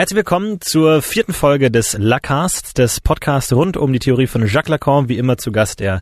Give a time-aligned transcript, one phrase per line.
[0.00, 4.70] Herzlich willkommen zur vierten Folge des Lacasts, des Podcasts rund um die Theorie von Jacques
[4.70, 5.10] Lacan.
[5.10, 6.00] Wie immer zu Gast der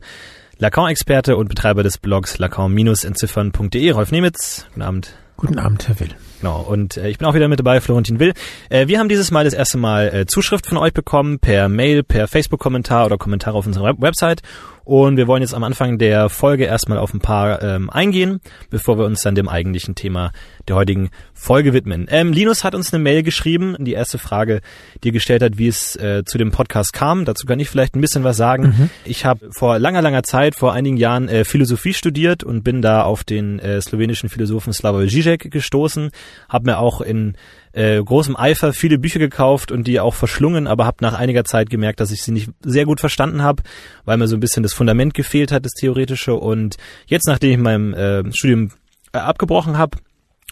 [0.57, 4.65] Lacan-Experte und Betreiber des Blogs lacan-entziffern.de, Rolf Nemitz.
[4.69, 5.17] Guten Abend.
[5.35, 6.15] Guten Abend, Herr Will.
[6.39, 8.31] Genau, und äh, ich bin auch wieder mit dabei, Florentin Will.
[8.69, 12.01] Äh, wir haben dieses Mal das erste Mal äh, Zuschrift von euch bekommen, per Mail,
[12.01, 14.43] per Facebook-Kommentar oder Kommentar auf unserer Website.
[14.89, 18.97] Und wir wollen jetzt am Anfang der Folge erstmal auf ein paar ähm, eingehen, bevor
[18.97, 20.31] wir uns dann dem eigentlichen Thema
[20.67, 22.07] der heutigen Folge widmen.
[22.09, 24.61] Ähm, Linus hat uns eine Mail geschrieben, die erste Frage,
[25.03, 27.23] die er gestellt hat, wie es äh, zu dem Podcast kam.
[27.23, 28.63] Dazu kann ich vielleicht ein bisschen was sagen.
[28.63, 28.89] Mhm.
[29.05, 33.03] Ich habe vor langer, langer Zeit, vor einigen Jahren äh, Philosophie studiert und bin da
[33.03, 36.09] auf den äh, slowenischen Philosophen Slavoj Žižek gestoßen,
[36.49, 37.35] habe mir auch in
[37.73, 41.69] äh, großem Eifer viele Bücher gekauft und die auch verschlungen, aber habe nach einiger Zeit
[41.69, 43.63] gemerkt, dass ich sie nicht sehr gut verstanden habe,
[44.05, 46.35] weil mir so ein bisschen das Fundament gefehlt hat, das Theoretische.
[46.35, 48.71] Und jetzt, nachdem ich mein äh, Studium
[49.13, 49.97] äh, abgebrochen habe,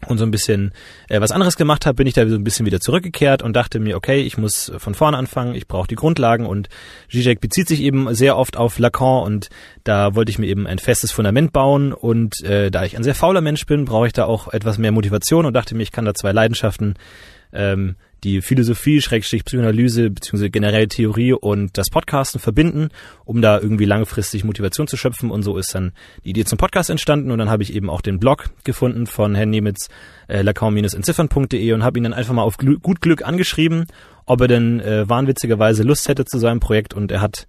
[0.05, 0.71] und so ein bisschen
[1.09, 3.79] äh, was anderes gemacht habe, bin ich da so ein bisschen wieder zurückgekehrt und dachte
[3.79, 6.69] mir, okay, ich muss von vorne anfangen, ich brauche die Grundlagen und
[7.09, 9.49] Zizek bezieht sich eben sehr oft auf Lacan und
[9.83, 13.15] da wollte ich mir eben ein festes Fundament bauen und äh, da ich ein sehr
[13.15, 16.05] fauler Mensch bin, brauche ich da auch etwas mehr Motivation und dachte mir, ich kann
[16.05, 16.95] da zwei Leidenschaften
[17.51, 22.89] ähm, die Philosophie, Schrägstrich Psychoanalyse beziehungsweise generell Theorie und das Podcasten verbinden,
[23.25, 25.31] um da irgendwie langfristig Motivation zu schöpfen.
[25.31, 25.91] Und so ist dann
[26.23, 27.31] die Idee zum Podcast entstanden.
[27.31, 29.89] Und dann habe ich eben auch den Blog gefunden von Herrn Nemitz,
[30.27, 33.85] äh, lacan-entziffern.de und habe ihn dann einfach mal auf Gl gut Glück angeschrieben,
[34.25, 36.93] ob er denn äh, wahnwitzigerweise Lust hätte zu seinem Projekt.
[36.93, 37.47] Und er hat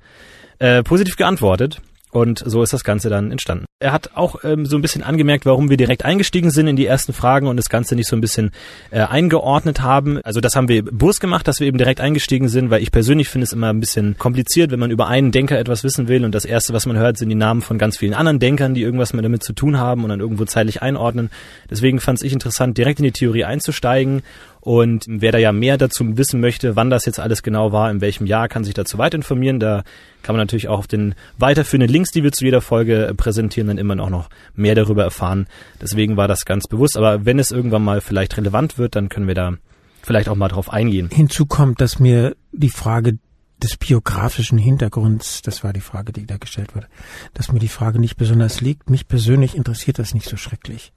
[0.59, 1.81] äh, positiv geantwortet.
[2.11, 3.67] Und so ist das Ganze dann entstanden.
[3.81, 6.87] Er hat auch ähm, so ein bisschen angemerkt, warum wir direkt eingestiegen sind in die
[6.87, 8.51] ersten Fragen und das Ganze nicht so ein bisschen
[8.91, 10.19] äh, eingeordnet haben.
[10.23, 13.29] Also das haben wir bewusst gemacht, dass wir eben direkt eingestiegen sind, weil ich persönlich
[13.29, 16.35] finde es immer ein bisschen kompliziert, wenn man über einen Denker etwas wissen will und
[16.35, 19.13] das Erste, was man hört, sind die Namen von ganz vielen anderen Denkern, die irgendwas
[19.13, 21.31] mit damit zu tun haben und dann irgendwo zeitlich einordnen.
[21.71, 24.23] Deswegen fand es ich interessant, direkt in die Theorie einzusteigen
[24.69, 28.03] und wer da ja mehr dazu wissen möchte, wann das jetzt alles genau war, in
[28.03, 29.61] welchem Jahr, kann sich dazu weit informieren.
[29.61, 29.83] Da
[30.21, 33.79] kann man natürlich auch auf den weiterführenden Links, die wir zu jeder Folge präsentieren, dann
[33.79, 35.47] immer noch mehr darüber erfahren.
[35.81, 36.99] Deswegen war das ganz bewusst.
[36.99, 39.55] Aber wenn es irgendwann mal vielleicht relevant wird, dann können wir da
[40.03, 41.09] vielleicht auch mal drauf eingehen.
[41.11, 43.17] Hinzu kommt, dass mir die Frage
[43.63, 46.89] des biografischen Hintergrunds, das war die Frage, die da gestellt wurde,
[47.33, 48.91] dass mir die Frage nicht besonders liegt.
[48.91, 50.93] Mich persönlich interessiert das nicht so schrecklich.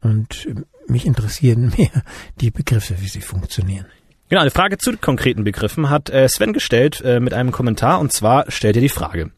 [0.00, 0.48] Und
[0.86, 2.02] mich interessieren mehr
[2.40, 3.86] die Begriffe, wie sie funktionieren.
[4.28, 8.12] Genau, eine Frage zu konkreten Begriffen hat äh, Sven gestellt äh, mit einem Kommentar und
[8.12, 9.30] zwar stellt er die Frage.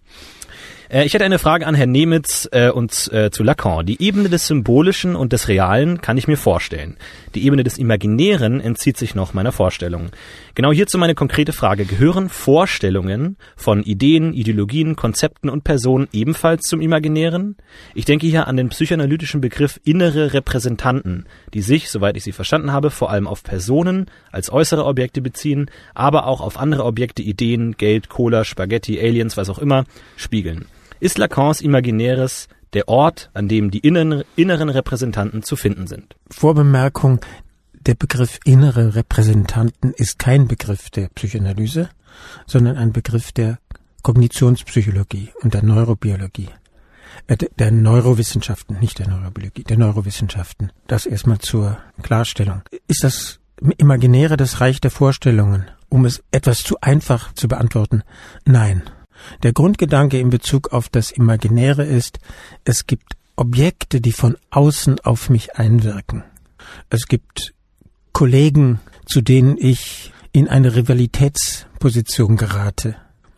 [0.88, 3.86] Äh, ich hätte eine Frage an Herrn Nemitz und zu Lacan.
[3.86, 6.96] Die Ebene des Symbolischen und des Realen kann ich mir vorstellen.
[7.36, 10.10] Die Ebene des Imaginären entzieht sich noch meiner Vorstellung.
[10.56, 11.84] Genau hierzu meine konkrete Frage.
[11.84, 17.56] Gehören Vorstellungen von Ideen, Ideologien, Konzepten und Personen ebenfalls zum Imaginären?
[17.94, 22.72] Ich denke hier an den psychoanalytischen Begriff innere Repräsentanten, die sich, soweit ich sie verstanden
[22.72, 27.76] habe, vor allem auf Personen als äußere Objekte beziehen, aber auch auf andere Objekte, Ideen,
[27.76, 29.84] Geld, Cola, Spaghetti, Aliens, was auch immer,
[30.16, 30.66] spiegeln.
[30.98, 36.16] Ist Lacans Imaginäres der Ort, an dem die inneren, inneren Repräsentanten zu finden sind.
[36.30, 37.20] Vorbemerkung,
[37.86, 41.88] der Begriff innere Repräsentanten ist kein Begriff der Psychoanalyse,
[42.46, 43.58] sondern ein Begriff der
[44.02, 46.48] Kognitionspsychologie und der Neurobiologie.
[47.26, 50.72] Äh, der Neurowissenschaften, nicht der Neurobiologie, der Neurowissenschaften.
[50.86, 52.62] Das erstmal zur Klarstellung.
[52.86, 53.40] Ist das
[53.78, 55.66] Imaginäre das Reich der Vorstellungen?
[55.88, 58.02] Um es etwas zu einfach zu beantworten,
[58.44, 58.82] nein.
[59.42, 62.18] Der Grundgedanke in Bezug auf das Imaginäre ist,
[62.64, 66.24] es gibt Objekte, die von außen auf mich einwirken.
[66.90, 67.54] Es gibt
[68.12, 72.96] Kollegen, zu denen ich in eine Rivalitätsposition gerate.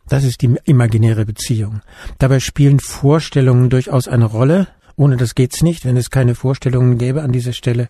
[0.08, 1.80] Das ist die imaginäre Beziehung.
[2.18, 4.68] Dabei spielen Vorstellungen durchaus eine Rolle.
[4.96, 5.84] Ohne das geht's nicht.
[5.84, 7.88] Wenn es keine Vorstellungen gäbe an dieser Stelle,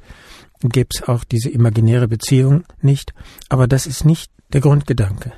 [0.62, 3.14] gäbe es auch diese imaginäre Beziehung nicht.
[3.48, 5.32] Aber das ist nicht der Grundgedanke.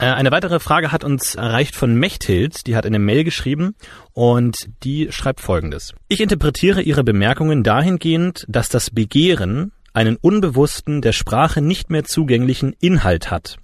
[0.00, 3.74] Äh, eine weitere Frage hat uns erreicht von Mechthild, die hat eine Mail geschrieben
[4.12, 5.92] und die schreibt folgendes.
[6.08, 12.74] Ich interpretiere ihre Bemerkungen dahingehend, dass das Begehren einen unbewussten, der Sprache nicht mehr zugänglichen
[12.80, 13.58] Inhalt hat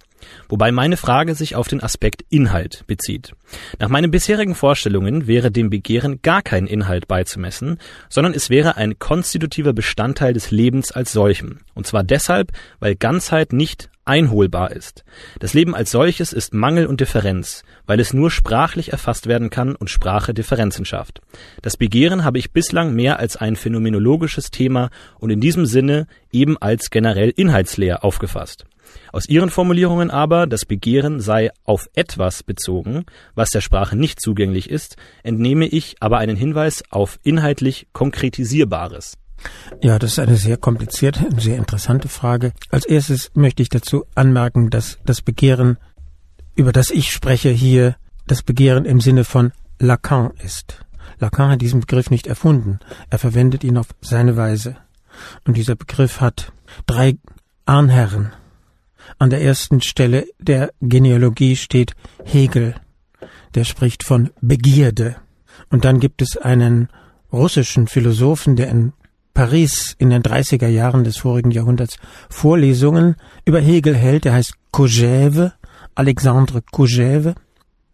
[0.49, 3.33] wobei meine Frage sich auf den Aspekt Inhalt bezieht.
[3.79, 7.79] Nach meinen bisherigen Vorstellungen wäre dem Begehren gar kein Inhalt beizumessen,
[8.09, 11.59] sondern es wäre ein konstitutiver Bestandteil des Lebens als solchem.
[11.73, 15.03] Und zwar deshalb, weil Ganzheit nicht einholbar ist.
[15.39, 19.75] Das Leben als solches ist Mangel und Differenz, weil es nur sprachlich erfasst werden kann
[19.75, 21.21] und Sprache Differenzen schafft.
[21.61, 24.89] Das Begehren habe ich bislang mehr als ein phänomenologisches Thema
[25.19, 28.65] und in diesem Sinne eben als generell inhaltsleer aufgefasst.
[29.11, 33.05] Aus ihren Formulierungen aber, das Begehren sei auf etwas bezogen,
[33.35, 39.17] was der Sprache nicht zugänglich ist, entnehme ich aber einen Hinweis auf inhaltlich Konkretisierbares.
[39.81, 42.53] Ja, das ist eine sehr komplizierte, sehr interessante Frage.
[42.69, 45.77] Als erstes möchte ich dazu anmerken, dass das Begehren,
[46.55, 47.95] über das ich spreche hier,
[48.25, 50.85] das Begehren im Sinne von Lacan ist.
[51.19, 52.79] Lacan hat diesen Begriff nicht erfunden.
[53.09, 54.75] Er verwendet ihn auf seine Weise.
[55.45, 56.51] Und dieser Begriff hat
[56.85, 57.17] drei
[57.65, 58.33] Ahnherren.
[59.19, 61.93] An der ersten Stelle der Genealogie steht
[62.23, 62.75] Hegel.
[63.55, 65.15] Der spricht von Begierde.
[65.69, 66.89] Und dann gibt es einen
[67.31, 68.93] russischen Philosophen, der in
[69.37, 71.97] Paris in den 30er Jahren des vorigen Jahrhunderts
[72.27, 74.25] Vorlesungen über Hegel hält.
[74.25, 75.51] Der heißt Kojève,
[75.93, 77.35] Alexandre Kojève.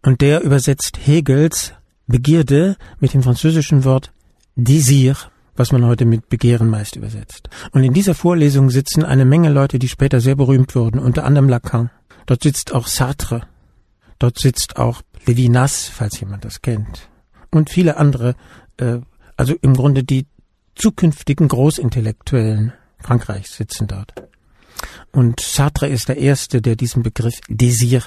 [0.00, 1.74] Und der übersetzt Hegels
[2.06, 4.10] Begierde mit dem französischen Wort
[4.56, 5.16] Désir,
[5.54, 7.50] was man heute mit Begehren meist übersetzt.
[7.72, 11.50] Und in dieser Vorlesung sitzen eine Menge Leute, die später sehr berühmt wurden, unter anderem
[11.50, 11.90] Lacan.
[12.24, 13.42] Dort sitzt auch Sartre.
[14.18, 17.10] Dort sitzt auch Levinas, falls jemand das kennt.
[17.50, 18.34] Und viele andere,
[18.78, 19.00] äh,
[19.36, 20.24] also im Grunde die
[20.74, 24.12] zukünftigen Großintellektuellen Frankreichs sitzen dort.
[25.12, 28.02] Und Sartre ist der Erste, der diesen Begriff Désir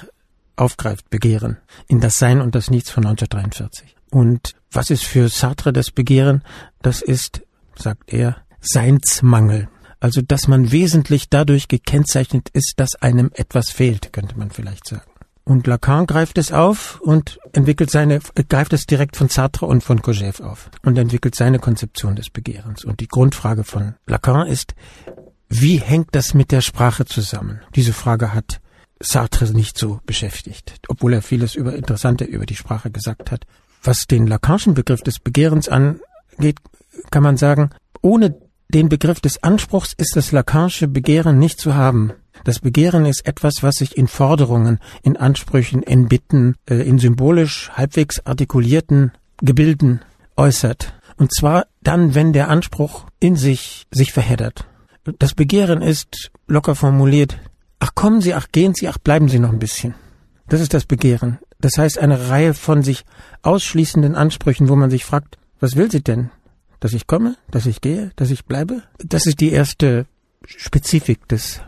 [0.56, 3.96] aufgreift, Begehren, in das Sein und das Nichts von 1943.
[4.10, 6.42] Und was ist für Sartre das Begehren?
[6.82, 7.42] Das ist,
[7.76, 9.68] sagt er, Seinsmangel.
[10.00, 15.07] Also, dass man wesentlich dadurch gekennzeichnet ist, dass einem etwas fehlt, könnte man vielleicht sagen.
[15.48, 20.02] Und Lacan greift es auf und entwickelt seine, greift es direkt von Sartre und von
[20.02, 22.84] Kojève auf und entwickelt seine Konzeption des Begehrens.
[22.84, 24.74] Und die Grundfrage von Lacan ist,
[25.48, 27.62] wie hängt das mit der Sprache zusammen?
[27.74, 28.60] Diese Frage hat
[29.00, 33.46] Sartre nicht so beschäftigt, obwohl er vieles über Interessante über die Sprache gesagt hat.
[33.82, 36.58] Was den Lacanischen Begriff des Begehrens angeht,
[37.10, 37.70] kann man sagen,
[38.02, 42.12] ohne den Begriff des Anspruchs ist das Lacanische Begehren nicht zu haben.
[42.44, 47.70] Das Begehren ist etwas, was sich in Forderungen, in Ansprüchen, in Bitten, äh, in symbolisch
[47.74, 50.00] halbwegs artikulierten Gebilden
[50.36, 50.92] äußert.
[51.16, 54.66] Und zwar dann, wenn der Anspruch in sich sich verheddert.
[55.18, 57.38] Das Begehren ist, locker formuliert,
[57.80, 59.94] ach kommen Sie, ach gehen Sie, ach bleiben Sie noch ein bisschen.
[60.48, 61.38] Das ist das Begehren.
[61.60, 63.04] Das heißt eine Reihe von sich
[63.42, 66.30] ausschließenden Ansprüchen, wo man sich fragt, was will sie denn?
[66.80, 68.82] Dass ich komme, dass ich gehe, dass ich bleibe?
[68.98, 70.06] Das ist die erste
[70.44, 71.60] Spezifik des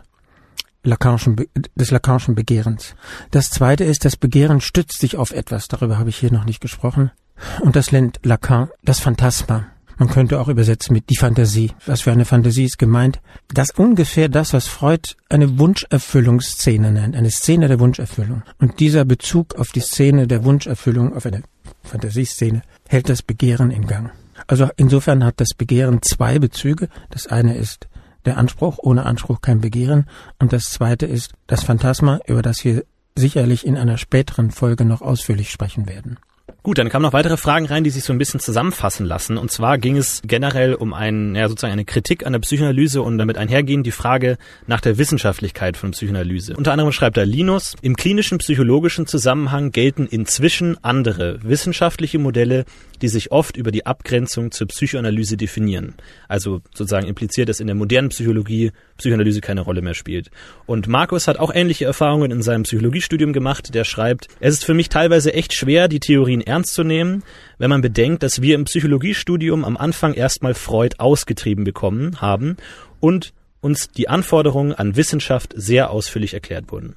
[0.83, 1.35] Lacanischen,
[1.75, 2.95] des Lacanischen Begehrens.
[3.29, 6.61] Das zweite ist, das Begehren stützt sich auf etwas, darüber habe ich hier noch nicht
[6.61, 7.11] gesprochen.
[7.59, 9.67] Und das nennt Lacan das Phantasma.
[9.97, 11.73] Man könnte auch übersetzen mit die Fantasie.
[11.85, 13.21] Was für eine Fantasie ist gemeint?
[13.53, 18.41] Das ungefähr das, was Freud eine Wunscherfüllungsszene nennt, eine Szene der Wunscherfüllung.
[18.57, 21.43] Und dieser Bezug auf die Szene der Wunscherfüllung, auf eine
[21.83, 24.11] Fantasieszene, hält das Begehren in Gang.
[24.47, 26.89] Also insofern hat das Begehren zwei Bezüge.
[27.09, 27.87] Das eine ist
[28.25, 30.07] der Anspruch, ohne Anspruch kein Begehren.
[30.39, 32.83] Und das zweite ist das Phantasma, über das wir
[33.15, 36.17] sicherlich in einer späteren Folge noch ausführlich sprechen werden.
[36.63, 39.37] Gut, dann kamen noch weitere Fragen rein, die sich so ein bisschen zusammenfassen lassen.
[39.37, 43.17] Und zwar ging es generell um ein, ja, sozusagen eine Kritik an der Psychoanalyse und
[43.17, 44.37] damit einhergehend die Frage
[44.67, 46.55] nach der Wissenschaftlichkeit von Psychoanalyse.
[46.55, 52.65] Unter anderem schreibt da Linus, im klinischen psychologischen Zusammenhang gelten inzwischen andere wissenschaftliche Modelle,
[53.01, 55.95] die sich oft über die Abgrenzung zur Psychoanalyse definieren.
[56.27, 60.29] Also sozusagen impliziert, dass in der modernen Psychologie Psychoanalyse keine Rolle mehr spielt.
[60.65, 63.73] Und Markus hat auch ähnliche Erfahrungen in seinem Psychologiestudium gemacht.
[63.73, 67.23] Der schreibt, es ist für mich teilweise echt schwer, die Theorien ernst zu nehmen,
[67.57, 72.57] wenn man bedenkt, dass wir im Psychologiestudium am Anfang erstmal Freud ausgetrieben bekommen haben
[72.99, 76.95] und uns die Anforderungen an Wissenschaft sehr ausführlich erklärt wurden.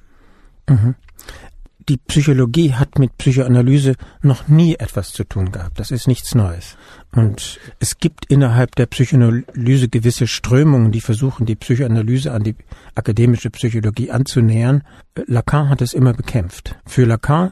[0.67, 0.95] Mhm
[1.87, 5.79] die Psychologie hat mit Psychoanalyse noch nie etwas zu tun gehabt.
[5.79, 6.77] Das ist nichts Neues.
[7.11, 12.55] Und es gibt innerhalb der Psychoanalyse gewisse Strömungen, die versuchen, die Psychoanalyse an die
[12.95, 14.83] akademische Psychologie anzunähern.
[15.27, 16.75] Lacan hat es immer bekämpft.
[16.85, 17.51] Für Lacan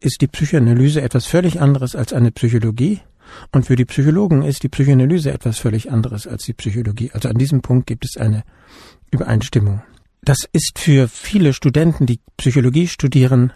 [0.00, 3.00] ist die Psychoanalyse etwas völlig anderes als eine Psychologie.
[3.50, 7.10] Und für die Psychologen ist die Psychoanalyse etwas völlig anderes als die Psychologie.
[7.12, 8.44] Also an diesem Punkt gibt es eine
[9.10, 9.82] Übereinstimmung.
[10.24, 13.52] Das ist für viele Studenten, die Psychologie studieren,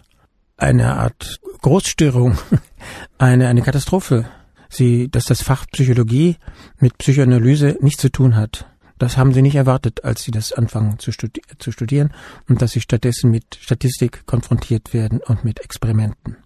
[0.57, 2.37] eine Art Großstörung,
[3.17, 4.25] eine, eine Katastrophe.
[4.69, 6.35] Sie, dass das Fach Psychologie
[6.79, 8.65] mit Psychoanalyse nichts zu tun hat.
[8.97, 12.11] Das haben sie nicht erwartet, als sie das anfangen zu, studi zu studieren
[12.49, 16.37] und dass sie stattdessen mit Statistik konfrontiert werden und mit Experimenten.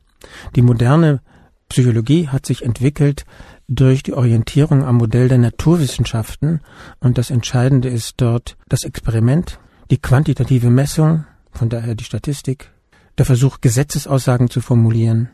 [0.55, 1.21] Die moderne
[1.69, 3.25] Psychologie hat sich entwickelt
[3.69, 6.59] durch die Orientierung am Modell der Naturwissenschaften
[6.99, 12.71] und das Entscheidende ist dort das Experiment, die quantitative Messung, von daher die Statistik,
[13.21, 15.29] der Versuch, Gesetzesaussagen zu formulieren.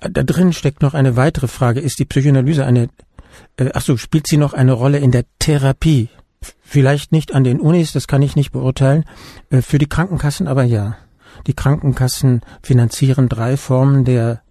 [0.00, 1.78] Da drin steckt noch eine weitere Frage.
[1.78, 2.88] Ist die Psychoanalyse eine,
[3.56, 6.08] äh, ach so, spielt sie noch eine Rolle in der Therapie?
[6.62, 9.04] Vielleicht nicht an den Unis, das kann ich nicht beurteilen.
[9.50, 10.96] Äh, für die Krankenkassen aber ja.
[11.46, 14.42] Die Krankenkassen finanzieren drei Formen der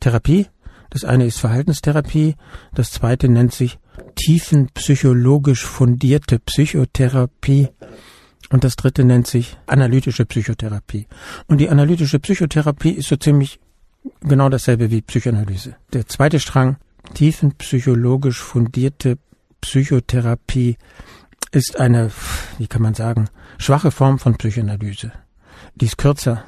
[0.00, 0.46] Therapie.
[0.88, 2.36] Das eine ist Verhaltenstherapie,
[2.74, 3.78] das zweite nennt sich
[4.16, 7.68] tiefenpsychologisch fundierte Psychotherapie
[8.50, 11.06] und das dritte nennt sich analytische Psychotherapie.
[11.46, 13.60] Und die analytische Psychotherapie ist so ziemlich
[14.20, 15.76] genau dasselbe wie Psychoanalyse.
[15.92, 16.76] Der zweite Strang,
[17.14, 19.18] tiefenpsychologisch fundierte
[19.60, 20.76] Psychotherapie,
[21.52, 22.10] ist eine,
[22.58, 23.28] wie kann man sagen,
[23.58, 25.12] schwache Form von Psychoanalyse.
[25.74, 26.44] Die ist kürzer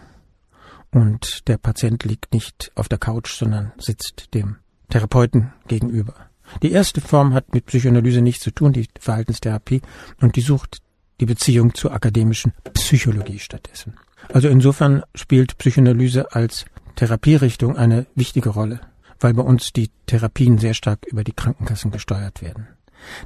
[0.91, 4.57] und der Patient liegt nicht auf der Couch, sondern sitzt dem
[4.91, 6.15] Therapeuten gegenüber.
[6.63, 9.83] Die erste Form hat mit Psychoanalyse nichts zu tun, die Verhaltenstherapie,
[10.21, 10.83] und die sucht
[11.23, 13.95] die Beziehung zur akademischen Psychologie stattdessen.
[14.33, 16.65] Also insofern spielt Psychoanalyse als
[16.97, 18.81] Therapierichtung eine wichtige Rolle,
[19.21, 22.67] weil bei uns die Therapien sehr stark über die Krankenkassen gesteuert werden.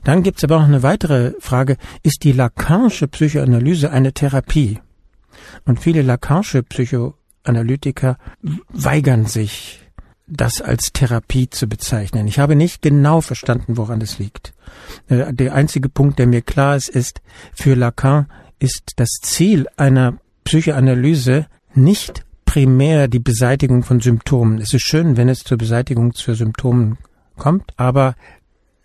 [0.04, 4.78] Dann gibt's aber auch eine weitere Frage, ist die Lacanische Psychoanalyse eine Therapie?
[5.64, 8.18] Und viele Lacanische Psychoanalytiker
[8.68, 9.85] weigern sich,
[10.26, 12.26] das als Therapie zu bezeichnen.
[12.26, 14.54] Ich habe nicht genau verstanden, woran das liegt.
[15.09, 17.21] Äh, der einzige Punkt, der mir klar ist, ist,
[17.54, 18.26] für Lacan
[18.59, 24.59] ist das Ziel einer Psychoanalyse nicht primär die Beseitigung von Symptomen.
[24.61, 26.99] Es ist schön, wenn es zur Beseitigung zur Symptomen
[27.37, 28.14] kommt, aber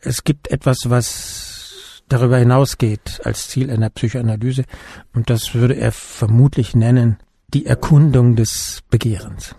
[0.02, 4.66] es gibt etwas, was darüber hinausgeht als Ziel einer Psychoanalyse
[5.14, 7.18] und das würde er vermutlich nennen
[7.54, 9.56] die Erkundung des Begehrens.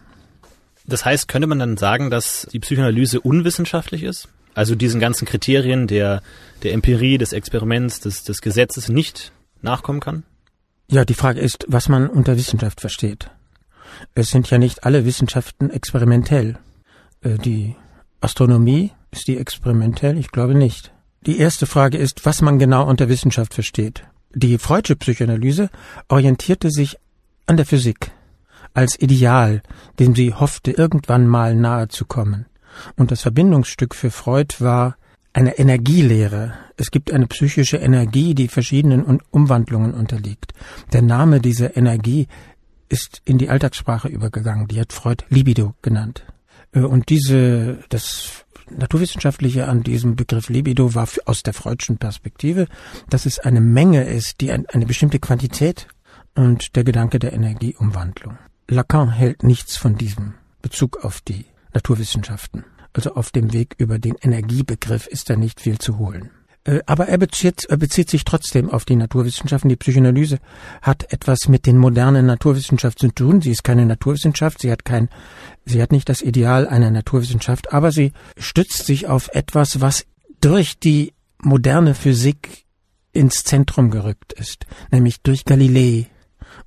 [0.92, 4.28] Das heißt, könnte man dann sagen, dass die Psychoanalyse unwissenschaftlich ist?
[4.52, 6.20] Also diesen ganzen Kriterien der,
[6.62, 9.32] der Empirie, des Experiments, des, des Gesetzes nicht
[9.62, 10.24] nachkommen kann?
[10.88, 13.30] Ja, die Frage ist, was man unter Wissenschaft versteht.
[14.14, 16.58] Es sind ja nicht alle Wissenschaften experimentell.
[17.22, 17.74] Äh, die
[18.20, 20.18] Astronomie ist die experimentell?
[20.18, 20.92] Ich glaube nicht.
[21.24, 24.04] Die erste Frage ist, was man genau unter Wissenschaft versteht.
[24.34, 25.70] Die Freudsche Psychoanalyse
[26.08, 26.98] orientierte sich
[27.46, 28.10] an der Physik
[28.74, 29.62] als Ideal,
[29.98, 32.46] dem sie hoffte, irgendwann mal nahe zu kommen.
[32.96, 34.96] Und das Verbindungsstück für Freud war
[35.32, 36.54] eine Energielehre.
[36.76, 40.52] Es gibt eine psychische Energie, die verschiedenen Umwandlungen unterliegt.
[40.92, 42.28] Der Name dieser Energie
[42.88, 44.68] ist in die Alltagssprache übergegangen.
[44.68, 46.24] Die hat Freud Libido genannt.
[46.72, 52.66] Äh, und diese, das Naturwissenschaftliche an diesem Begriff Libido war aus der freudschen Perspektive,
[53.08, 55.88] dass es eine Menge ist, die ein, eine bestimmte Quantität
[56.34, 58.38] und der Gedanke der Energieumwandlung.
[58.68, 62.64] Lacan hält nichts von diesem Bezug auf die Naturwissenschaften.
[62.92, 66.30] Also auf dem Weg über den Energiebegriff ist da nicht viel zu holen.
[66.64, 69.68] Äh, aber er bezieht, er bezieht sich trotzdem auf die Naturwissenschaften.
[69.68, 70.38] Die Psychoanalyse
[70.80, 73.40] hat etwas mit den modernen Naturwissenschaften zu tun.
[73.40, 75.08] Sie ist keine Naturwissenschaft, sie hat kein,
[75.64, 80.06] sie hat nicht das Ideal einer Naturwissenschaft, aber sie stützt sich auf etwas, was
[80.40, 82.64] durch die moderne Physik
[83.12, 86.06] ins Zentrum gerückt ist, nämlich durch Galilei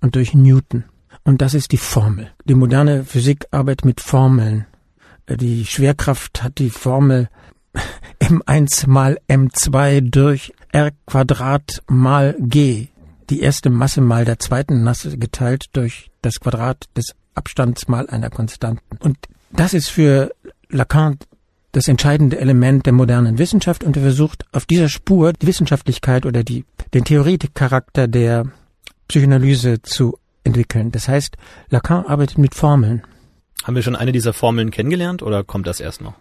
[0.01, 0.85] und durch Newton.
[1.25, 2.31] Und das ist die Formel.
[2.45, 4.67] Die moderne Physik arbeitet mit Formeln.
[5.25, 7.29] Äh, die Schwerkraft hat die Formel
[8.21, 12.87] M1 mal M2 durch R Quadrat mal G.
[13.31, 18.29] Die erste Masse mal der zweiten Masse geteilt durch das Quadrat des Abstands mal einer
[18.29, 18.97] Konstanten.
[18.99, 19.17] Und
[19.51, 20.31] das ist für
[20.69, 21.17] Lacan
[21.71, 26.43] das entscheidende Element der modernen Wissenschaft und er versucht auf dieser Spur die Wissenschaftlichkeit oder
[26.43, 28.45] die, den Theoretikcharakter der
[29.07, 30.91] Psychoanalyse zu entwickeln.
[30.91, 31.35] Das heißt,
[31.69, 33.03] Lacan arbeitet mit Formeln.
[33.63, 36.13] Haben wir schon eine dieser Formeln kennengelernt oder kommt das erst noch?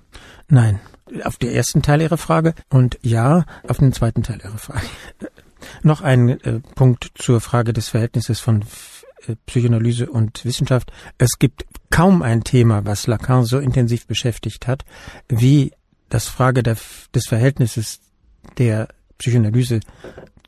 [0.49, 0.81] Nein,
[1.25, 4.87] auf den ersten Teil Ihrer Frage und ja, auf den zweiten Teil Ihrer Frage.
[5.83, 8.63] Noch ein äh, Punkt zur Frage des Verhältnisses von
[9.27, 10.93] äh, Psychoanalyse und Wissenschaft.
[11.19, 14.85] Es gibt kaum ein Thema, was Lacan so intensiv beschäftigt hat,
[15.29, 15.73] wie
[16.09, 16.77] das Frage der,
[17.15, 18.01] des Verhältnisses
[18.59, 18.89] der
[19.19, 19.81] Psychoanalyse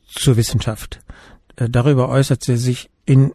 [0.07, 0.99] zur Wissenschaft.
[1.55, 3.33] Äh, darüber äußert sie sich in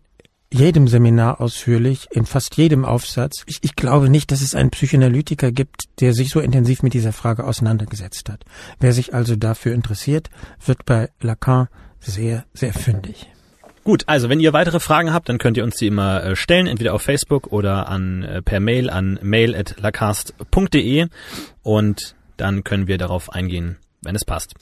[0.52, 3.44] jedem Seminar ausführlich, in fast jedem Aufsatz.
[3.46, 7.12] Ich, ich, glaube nicht, dass es einen Psychoanalytiker gibt, der sich so intensiv mit dieser
[7.12, 8.44] Frage auseinandergesetzt hat.
[8.78, 10.30] Wer sich also dafür interessiert,
[10.64, 11.68] wird bei Lacan
[12.00, 13.28] sehr, sehr fündig.
[13.84, 16.68] Gut, also wenn ihr weitere Fragen habt, dann könnt ihr uns die immer äh, stellen,
[16.68, 21.08] entweder auf Facebook oder an äh, per Mail an mail@lacast.de
[21.62, 24.54] und dann können wir darauf eingehen, wenn es passt.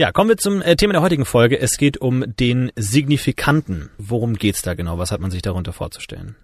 [0.00, 1.58] Ja, kommen wir zum äh, Thema der heutigen Folge.
[1.58, 3.90] Es geht um den Signifikanten.
[3.98, 4.96] Worum geht's da genau?
[4.96, 6.36] Was hat man sich darunter vorzustellen?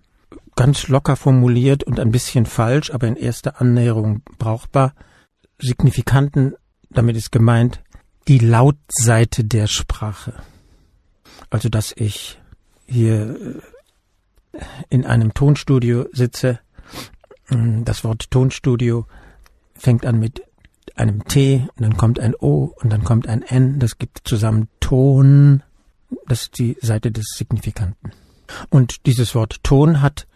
[0.56, 4.92] Ganz locker formuliert und ein bisschen falsch, aber in erster Annäherung brauchbar.
[5.60, 6.56] Signifikanten,
[6.90, 7.80] damit ist gemeint,
[8.26, 10.34] die Lautseite der Sprache.
[11.48, 12.40] Also, dass ich
[12.86, 13.60] hier
[14.52, 14.58] äh,
[14.90, 16.58] in einem Tonstudio sitze.
[17.48, 19.06] Das Wort Tonstudio
[19.76, 20.42] fängt an mit
[20.96, 24.68] einem T, und dann kommt ein O und dann kommt ein N, das gibt zusammen
[24.80, 25.62] Ton.
[26.26, 28.12] Das ist die Seite des Signifikanten.
[28.70, 30.26] Und dieses Wort Ton hat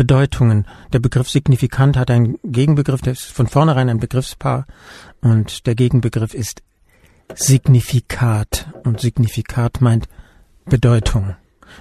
[0.00, 0.66] Bedeutungen.
[0.94, 4.66] Der Begriff signifikant hat einen Gegenbegriff, der ist von vornherein ein Begriffspaar
[5.20, 6.62] und der Gegenbegriff ist
[7.34, 10.08] Signifikat und Signifikat meint
[10.64, 11.36] Bedeutung.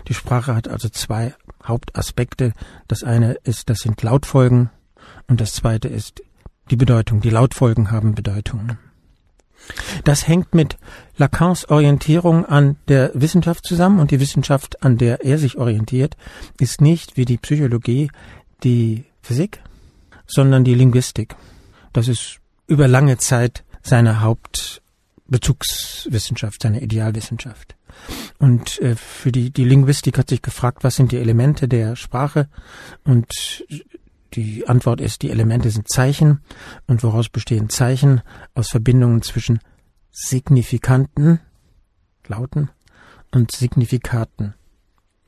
[0.10, 1.34] Die Sprache hat also zwei
[1.64, 2.52] Hauptaspekte.
[2.88, 4.70] Das eine ist, das sind Lautfolgen
[5.28, 6.22] und das zweite ist
[6.72, 7.22] die Bedeutung.
[7.22, 8.80] Die Lautfolgen haben Bedeutungen.
[10.04, 10.78] Das hängt mit
[11.18, 16.18] Lacans Orientierung an der Wissenschaft zusammen und die Wissenschaft, an der er sich orientiert,
[16.60, 18.10] ist nicht wie die Psychologie
[18.64, 19.62] die Physik,
[20.26, 21.36] sondern die Linguistik.
[21.94, 27.76] Das ist über lange Zeit seine Hauptbezugswissenschaft, seine Idealwissenschaft.
[28.38, 32.48] Und äh, für die, die Linguistik hat sich gefragt, was sind die Elemente der Sprache?
[33.04, 33.66] Und
[34.34, 36.42] die Antwort ist, die Elemente sind Zeichen.
[36.88, 38.22] Und woraus bestehen Zeichen?
[38.54, 39.60] Aus Verbindungen zwischen
[40.12, 41.40] signifikanten
[42.28, 42.70] Lauten
[43.32, 44.54] und Signifikaten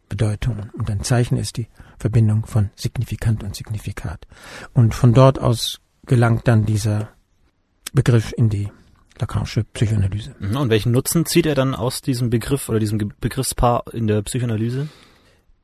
[0.09, 0.69] Bedeutungen.
[0.71, 1.67] Und ein Zeichen ist die
[1.97, 4.27] Verbindung von Signifikant und Signifikat.
[4.73, 7.09] Und von dort aus gelangt dann dieser
[7.93, 8.69] Begriff in die
[9.19, 10.35] Lacanische Psychoanalyse.
[10.39, 10.57] Mhm.
[10.57, 14.89] Und welchen Nutzen zieht er dann aus diesem Begriff oder diesem Begriffspaar in der Psychoanalyse?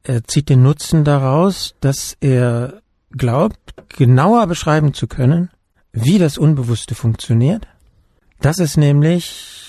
[0.04, 5.50] Er zieht den Nutzen daraus, dass er glaubt, genauer beschreiben zu können,
[5.92, 7.68] wie das Unbewusste funktioniert.
[8.40, 9.64] Das ist nämlich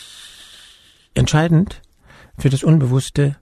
[1.15, 1.81] entscheidend
[2.37, 3.37] für das Unbewusste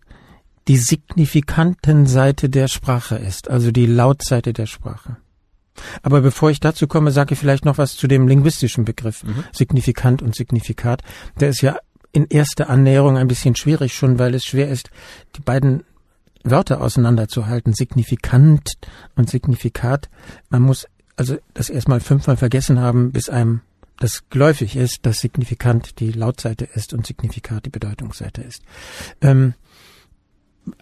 [0.68, 5.16] die signifikanten Seite der Sprache ist, also die Lautseite der Sprache.
[6.02, 9.44] Aber bevor ich dazu komme, sage ich vielleicht noch was zu dem linguistischen Begriff mhm.
[9.52, 11.02] signifikant und signifikat.
[11.38, 11.78] Der ist ja
[12.12, 14.90] in erster Annäherung ein bisschen schwierig schon, weil es schwer ist,
[15.36, 15.84] die beiden
[16.50, 18.72] Wörter auseinanderzuhalten, signifikant
[19.14, 20.08] und signifikat.
[20.48, 20.86] Man muss
[21.16, 23.62] also das erstmal fünfmal vergessen haben, bis einem
[23.98, 28.62] das geläufig ist, dass signifikant die Lautseite ist und signifikat die Bedeutungsseite ist.
[29.22, 29.54] Ähm,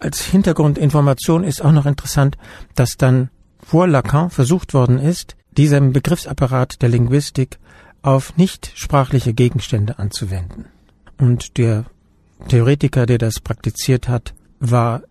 [0.00, 2.37] als Hintergrundinformation ist auch noch interessant,
[2.75, 3.30] dass dann
[3.62, 7.59] vor Lacan versucht worden ist, diesen Begriffsapparat der Linguistik
[8.02, 10.66] auf nicht sprachliche Gegenstände anzuwenden.
[11.18, 11.85] Und der
[12.49, 15.02] Theoretiker, der das praktiziert hat, war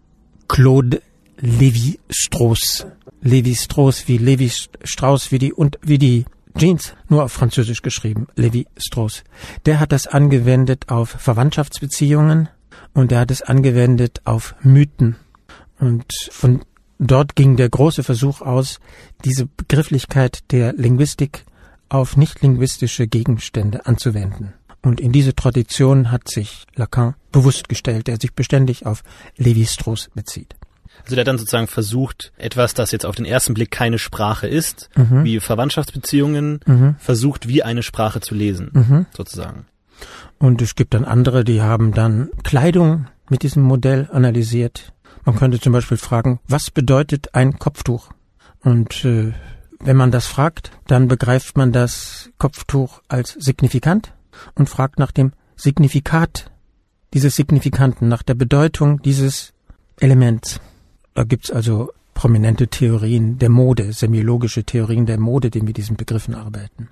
[0.47, 1.01] Claude
[1.39, 2.85] Lévi-Strauss.
[3.23, 4.51] Lévi-Strauss wie Levi
[4.83, 6.25] Strauss wie die und wie die
[6.57, 9.23] Jeans, nur auf Französisch geschrieben, Lévi-Strauss.
[9.65, 12.49] Der hat das angewendet auf Verwandtschaftsbeziehungen
[12.93, 15.15] und er hat es angewendet auf Mythen.
[15.79, 16.61] Und von
[16.99, 18.79] dort ging der große Versuch aus,
[19.25, 21.45] diese Begrifflichkeit der Linguistik
[21.89, 24.53] auf nicht-linguistische Gegenstände anzuwenden.
[24.83, 29.03] Und in diese Tradition hat sich Lacan bewusst gestellt, der sich beständig auf
[29.37, 30.55] Lévi-Strauss bezieht.
[31.03, 34.47] Also der hat dann sozusagen versucht, etwas, das jetzt auf den ersten Blick keine Sprache
[34.47, 35.23] ist, mhm.
[35.23, 36.95] wie Verwandtschaftsbeziehungen, mhm.
[36.99, 39.05] versucht wie eine Sprache zu lesen, mhm.
[39.15, 39.65] sozusagen.
[40.37, 44.93] Und es gibt dann andere, die haben dann Kleidung mit diesem Modell analysiert.
[45.23, 48.09] Man könnte zum Beispiel fragen, was bedeutet ein Kopftuch?
[48.59, 49.31] Und äh,
[49.79, 54.13] wenn man das fragt, dann begreift man das Kopftuch als signifikant
[54.55, 56.51] und fragt nach dem Signifikat
[57.13, 59.53] dieses Signifikanten, nach der Bedeutung dieses
[59.99, 60.59] Elements.
[61.13, 66.35] Da gibt's also prominente Theorien der Mode, semiologische Theorien der Mode, die mit diesen Begriffen
[66.35, 66.89] arbeiten.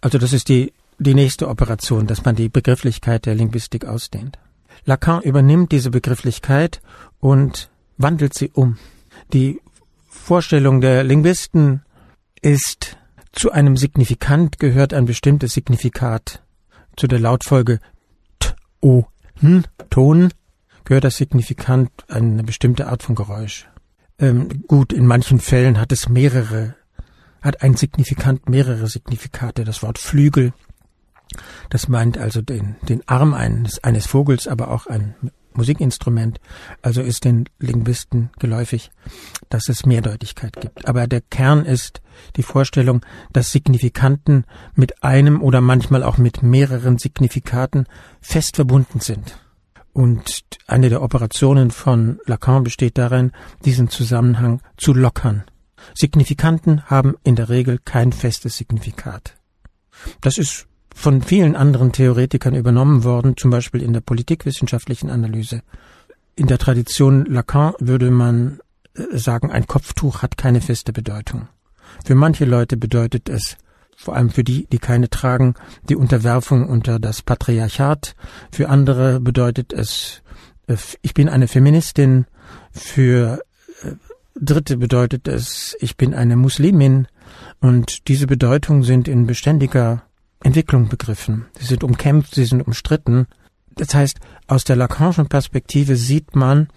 [0.00, 4.38] Also das ist die, die nächste Operation, dass man die Begrifflichkeit der Linguistik ausdehnt.
[4.84, 6.80] Lacan übernimmt diese Begrifflichkeit
[7.20, 8.78] und wandelt sie um.
[9.32, 9.60] Die
[10.08, 11.82] Vorstellung der Linguisten
[12.40, 12.96] ist,
[13.32, 16.41] zu einem Signifikant gehört ein bestimmtes Signifikat
[16.96, 17.80] zu der Lautfolge
[18.38, 18.50] t,
[18.80, 19.04] o,
[19.40, 20.30] n, Ton
[20.84, 23.68] gehört das Signifikant eine bestimmte Art von Geräusch.
[24.18, 26.76] Ähm, gut, in manchen Fällen hat es mehrere,
[27.40, 29.64] hat ein Signifikant mehrere Signifikate.
[29.64, 30.52] Das Wort Flügel,
[31.70, 35.14] das meint also den, den Arm eines, eines Vogels, aber auch ein
[35.56, 36.40] Musikinstrument.
[36.82, 38.90] Also ist den Linguisten geläufig,
[39.48, 40.86] dass es Mehrdeutigkeit gibt.
[40.86, 42.00] Aber der Kern ist
[42.36, 47.86] die Vorstellung, dass Signifikanten mit einem oder manchmal auch mit mehreren Signifikaten
[48.20, 49.38] fest verbunden sind.
[49.92, 53.32] Und eine der Operationen von Lacan besteht darin,
[53.64, 55.44] diesen Zusammenhang zu lockern.
[55.94, 59.36] Signifikanten haben in der Regel kein festes Signifikat.
[60.20, 65.62] Das ist von vielen anderen Theoretikern übernommen worden, zum Beispiel in der politikwissenschaftlichen Analyse.
[66.36, 68.60] In der Tradition Lacan würde man
[68.94, 71.48] äh, sagen, ein Kopftuch hat keine feste Bedeutung.
[72.04, 73.56] Für manche Leute bedeutet es,
[73.96, 75.54] vor allem für die, die keine tragen,
[75.88, 78.16] die Unterwerfung unter das Patriarchat.
[78.50, 80.22] Für andere bedeutet es,
[80.66, 82.26] äh, ich bin eine Feministin.
[82.72, 83.42] Für
[83.82, 83.92] äh,
[84.34, 87.06] Dritte bedeutet es, ich bin eine Muslimin.
[87.60, 90.02] Und diese Bedeutungen sind in beständiger
[90.42, 91.46] Entwicklung begriffen.
[91.58, 93.26] Sie sind umkämpft, sie sind umstritten.
[93.76, 96.68] Das heißt, aus der Lacanischen Perspektive sieht man,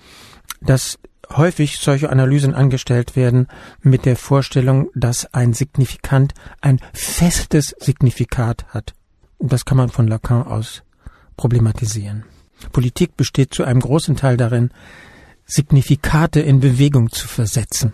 [0.61, 0.99] dass
[1.29, 3.47] häufig solche Analysen angestellt werden
[3.81, 8.93] mit der Vorstellung, dass ein Signifikant ein festes Signifikat hat.
[9.37, 10.83] Und das kann man von Lacan aus
[11.35, 12.23] problematisieren.
[12.71, 14.69] Politik besteht zu einem großen Teil darin,
[15.45, 17.93] Signifikate in Bewegung zu versetzen.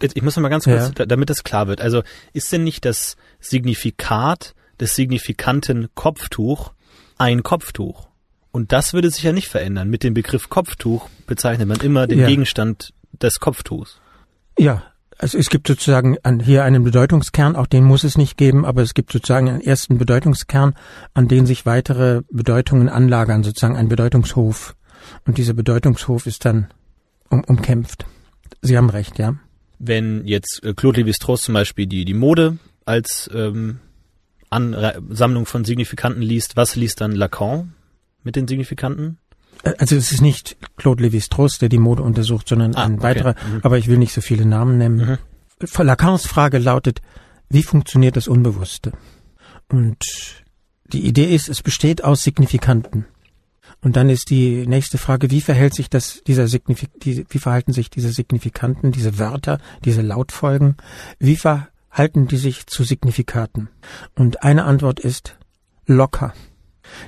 [0.00, 1.06] Ich muss noch mal ganz kurz, ja.
[1.06, 1.80] damit das klar wird.
[1.80, 6.72] Also ist denn nicht das Signifikat des signifikanten Kopftuch
[7.16, 8.08] ein Kopftuch?
[8.50, 9.88] Und das würde sich ja nicht verändern.
[9.88, 12.26] Mit dem Begriff Kopftuch bezeichnet man immer den ja.
[12.26, 14.00] Gegenstand des Kopftuchs.
[14.58, 14.82] Ja,
[15.18, 18.94] also es gibt sozusagen hier einen Bedeutungskern, auch den muss es nicht geben, aber es
[18.94, 20.74] gibt sozusagen einen ersten Bedeutungskern,
[21.12, 24.76] an den sich weitere Bedeutungen anlagern, sozusagen ein Bedeutungshof.
[25.26, 26.68] Und dieser Bedeutungshof ist dann
[27.30, 28.06] um, umkämpft.
[28.62, 29.34] Sie haben recht, ja.
[29.78, 33.80] Wenn jetzt äh, Claude Lévi-Strauss zum Beispiel die, die Mode als ähm,
[34.50, 37.74] Ansammlung von Signifikanten liest, was liest dann Lacan
[38.22, 39.18] mit den Signifikanten?
[39.62, 43.02] Äh, also es ist nicht Claude Lévi-Strauss, der die Mode untersucht, sondern ah, ein okay.
[43.02, 43.60] weiterer, mhm.
[43.62, 45.18] aber ich will nicht so viele Namen nennen.
[45.60, 45.84] Mhm.
[45.84, 47.00] Lacans Frage lautet,
[47.48, 48.92] wie funktioniert das Unbewusste?
[49.68, 49.98] Und
[50.92, 53.06] die Idee ist, es besteht aus Signifikanten.
[53.80, 57.72] Und dann ist die nächste Frage, wie verhält sich das, dieser Signifik die, wie verhalten
[57.72, 60.76] sich diese Signifikanten, diese Wörter, diese Lautfolgen,
[61.18, 61.36] wie
[61.98, 63.70] verhalten die sich zu Signifikaten?
[64.14, 65.36] Und eine Antwort ist
[65.84, 66.32] locker.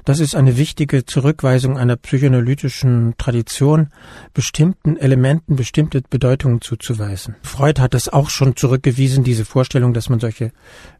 [0.04, 3.90] Das ist eine wichtige Zurückweisung einer psychoanalytischen Tradition,
[4.34, 7.36] bestimmten Elementen bestimmte Bedeutungen zuzuweisen.
[7.42, 10.50] Freud hat das auch schon zurückgewiesen, diese Vorstellung, dass man solche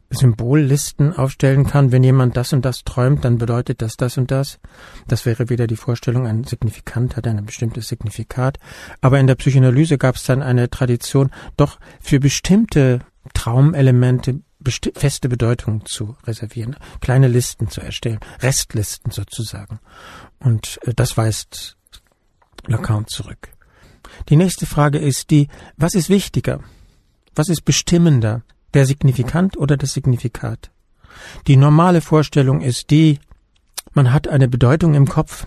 [0.09, 1.91] Symbollisten aufstellen kann.
[1.91, 4.59] Wenn jemand das und das träumt, dann bedeutet das das und das.
[5.09, 8.57] Das wäre wieder die Vorstellung, ein Signifikant hat ein bestimmtes Signifikat.
[9.01, 13.01] Aber in der Psychoanalyse gab es dann eine Tradition, doch für bestimmte
[13.33, 14.41] Traumelemente
[14.95, 19.79] feste Bedeutung zu reservieren, kleine Listen zu erstellen, Restlisten sozusagen.
[20.39, 21.77] Und äh, das weist
[22.67, 23.49] Lacan zurück.
[24.29, 26.61] Die nächste Frage ist die, was ist wichtiger?
[27.35, 28.43] Was ist bestimmender?
[28.73, 30.71] Der Signifikant oder das Signifikat?
[31.47, 33.19] Die normale Vorstellung ist die,
[33.93, 35.45] man hat eine Bedeutung im Kopf,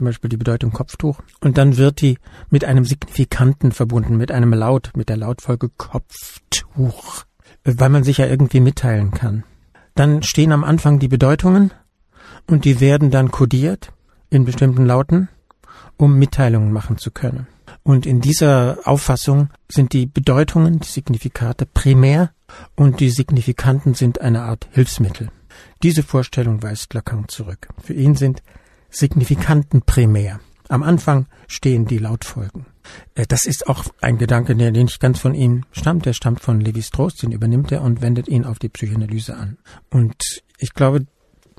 [0.00, 4.54] zum Beispiel die Bedeutung Kopftuch, und dann wird die mit einem Signifikanten verbunden, mit einem
[4.54, 7.24] Laut, mit der Lautfolge Kopftuch
[7.64, 9.44] weil man sich ja irgendwie mitteilen kann.
[9.94, 11.72] Dann stehen am Anfang die Bedeutungen
[12.46, 13.92] und die werden dann kodiert
[14.30, 15.28] in bestimmten Lauten,
[15.96, 17.46] um Mitteilungen machen zu können.
[17.82, 22.30] Und in dieser Auffassung sind die Bedeutungen, die Signifikate primär
[22.76, 25.30] und die Signifikanten sind eine Art Hilfsmittel.
[25.82, 27.68] Diese Vorstellung weist Lacan zurück.
[27.82, 28.42] Für ihn sind
[28.90, 30.40] Signifikanten primär.
[30.68, 32.66] Am Anfang stehen die Lautfolgen.
[33.14, 36.06] Äh, das ist auch ein Gedanke, der nicht ganz von ihm stammt.
[36.06, 39.58] Der stammt von Levi Strauss, den übernimmt er und wendet ihn auf die Psychoanalyse an.
[39.90, 41.06] Und ich glaube,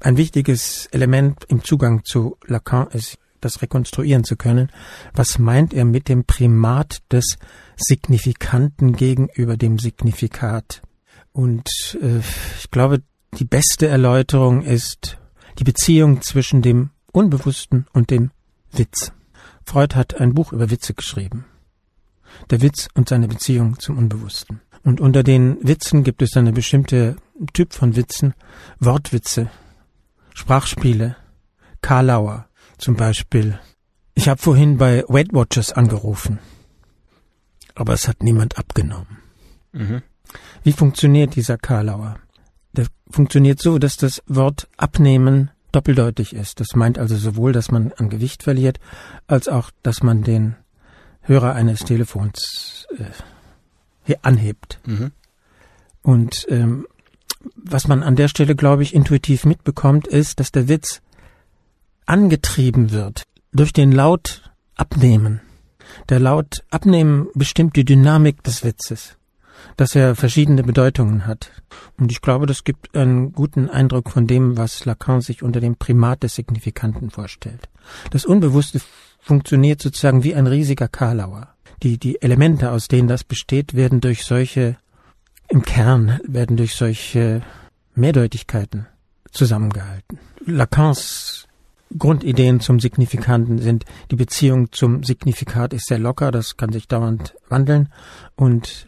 [0.02, 4.72] ein wichtiges Element im Zugang zu Lacan ist, das rekonstruieren zu können.
[5.13, 7.38] Was meint er mit dem Primat des
[7.76, 10.82] Signifikanten gegenüber dem Signifikat?
[11.34, 11.67] Und
[12.02, 12.20] äh,
[12.60, 13.02] ich glaube,
[13.38, 15.17] die beste Erläuterung ist
[15.60, 18.32] die Beziehung zwischen dem Unbewussten und dem
[18.71, 19.12] Witz.
[19.65, 21.45] Freud hat ein Buch über Witze geschrieben.
[22.50, 24.62] Der Witz und seine Beziehung zum Unbewussten.
[24.84, 27.17] Und unter den Witzen gibt es eine bestimmte
[27.54, 28.34] Typ von Witzen,
[28.80, 29.52] Wortwitze,
[30.34, 31.15] Sprachspiele,
[31.82, 32.47] Karlauer
[32.78, 33.60] zum Beispiel.
[34.15, 36.39] Ich habe vorhin bei Weight Watchers angerufen,
[37.76, 39.19] aber es hat niemand abgenommen.
[39.71, 40.02] Mhm.
[40.63, 42.19] Wie funktioniert dieser Karlauer?
[42.74, 46.60] Der funktioniert so, dass das Wort abnehmen doppeldeutig ist.
[46.60, 48.79] Das meint also sowohl, dass man an Gewicht verliert,
[49.27, 50.55] als auch, dass man den
[51.21, 54.79] Hörer eines Telefons äh, anhebt.
[54.86, 55.12] Mhm.
[56.01, 56.88] Und ähm,
[57.55, 61.01] was man an der Stelle, glaube ich, intuitiv mitbekommt, ist, dass der Witz
[62.05, 65.41] angetrieben wird durch den Laut abnehmen.
[66.10, 69.17] Der Laut abnehmen bestimmt die Dynamik des Witzes
[69.78, 71.52] dass er verschiedene Bedeutungen hat.
[71.97, 75.76] Und ich glaube, das gibt einen guten Eindruck von dem, was Lacan sich unter dem
[75.76, 77.69] Primat des Signifikanten vorstellt.
[78.12, 78.82] Das Unbewusste
[79.19, 81.50] funktioniert sozusagen wie ein riesiger Karlauer.
[81.84, 84.78] Die, die Elemente, aus denen das besteht, werden durch solche,
[85.47, 87.41] im Kern werden durch solche
[87.95, 88.88] Mehrdeutigkeiten
[89.32, 90.19] zusammengehalten.
[90.45, 91.47] Lacans
[91.97, 97.36] Grundideen zum Signifikanten sind, die Beziehung zum Signifikat ist sehr locker, das kann sich dauernd
[97.50, 97.89] wandeln
[98.36, 98.88] und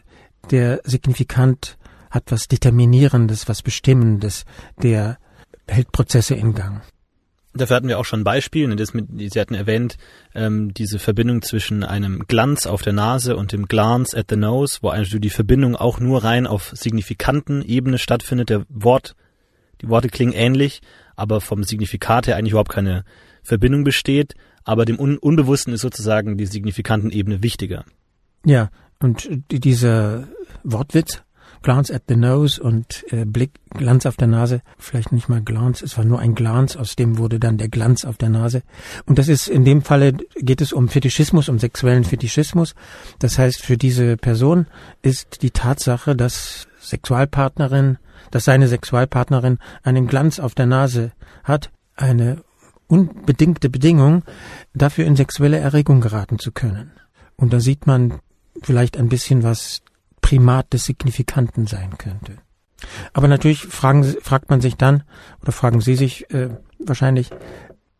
[0.50, 1.76] der Signifikant
[2.10, 4.44] hat was Determinierendes, was Bestimmendes,
[4.82, 5.18] der
[5.68, 6.82] hält Prozesse in Gang.
[7.56, 8.66] Dafür hatten wir auch schon ein Beispiel.
[8.66, 9.96] Ne, Sie hatten erwähnt,
[10.34, 14.78] ähm, diese Verbindung zwischen einem Glanz auf der Nase und dem Glance at the Nose,
[14.82, 18.50] wo also die Verbindung auch nur rein auf signifikanten Ebene stattfindet.
[18.50, 19.14] Der Wort,
[19.82, 20.82] die Worte klingen ähnlich,
[21.14, 23.04] aber vom Signifikat her eigentlich überhaupt keine
[23.44, 24.34] Verbindung besteht.
[24.64, 27.84] aber dem Un Unbewussten ist sozusagen die signifikanten Ebene wichtiger.
[28.44, 28.70] Ja,
[29.04, 30.26] und dieser
[30.64, 31.22] Wortwitz,
[31.60, 35.82] Glance at the Nose und äh, Blick, Glanz auf der Nase, vielleicht nicht mal Glanz,
[35.82, 38.62] es war nur ein Glanz, aus dem wurde dann der Glanz auf der Nase.
[39.04, 42.74] Und das ist in dem Falle geht es um Fetischismus, um sexuellen Fetischismus.
[43.18, 44.66] Das heißt, für diese Person
[45.02, 47.98] ist die Tatsache, dass Sexualpartnerin,
[48.30, 51.12] dass seine Sexualpartnerin einen Glanz auf der Nase
[51.44, 52.42] hat, eine
[52.88, 54.22] unbedingte Bedingung,
[54.72, 56.92] dafür in sexuelle Erregung geraten zu können.
[57.36, 58.20] Und da sieht man
[58.62, 59.82] vielleicht ein bisschen was
[60.20, 62.38] Primat des Signifikanten sein könnte.
[63.12, 65.02] Aber natürlich fragen, fragt man sich dann,
[65.42, 67.30] oder fragen Sie sich äh, wahrscheinlich,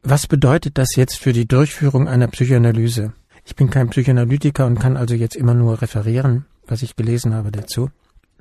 [0.03, 3.13] was bedeutet das jetzt für die Durchführung einer Psychoanalyse?
[3.45, 7.53] Ich bin kein Psychoanalytiker und kann also jetzt immer nur referieren, was ich gelesen habe
[7.53, 7.91] dazu.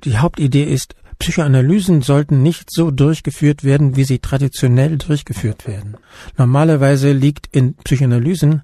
[0.04, 5.96] Die Hauptidee ist, Psychoanalysen sollten nicht so durchgeführt werden, wie sie traditionell durchgeführt werden.
[6.36, 8.62] Normalerweise liegt in Psychoanalysen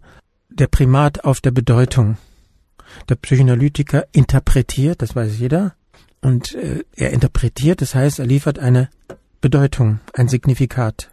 [0.48, 2.16] der Primat auf der Bedeutung
[3.08, 5.74] der Psychoanalytiker interpretiert, das weiß jeder,
[6.20, 8.90] und äh, er interpretiert, das heißt, er liefert eine
[9.40, 11.10] Bedeutung, ein Signifikat.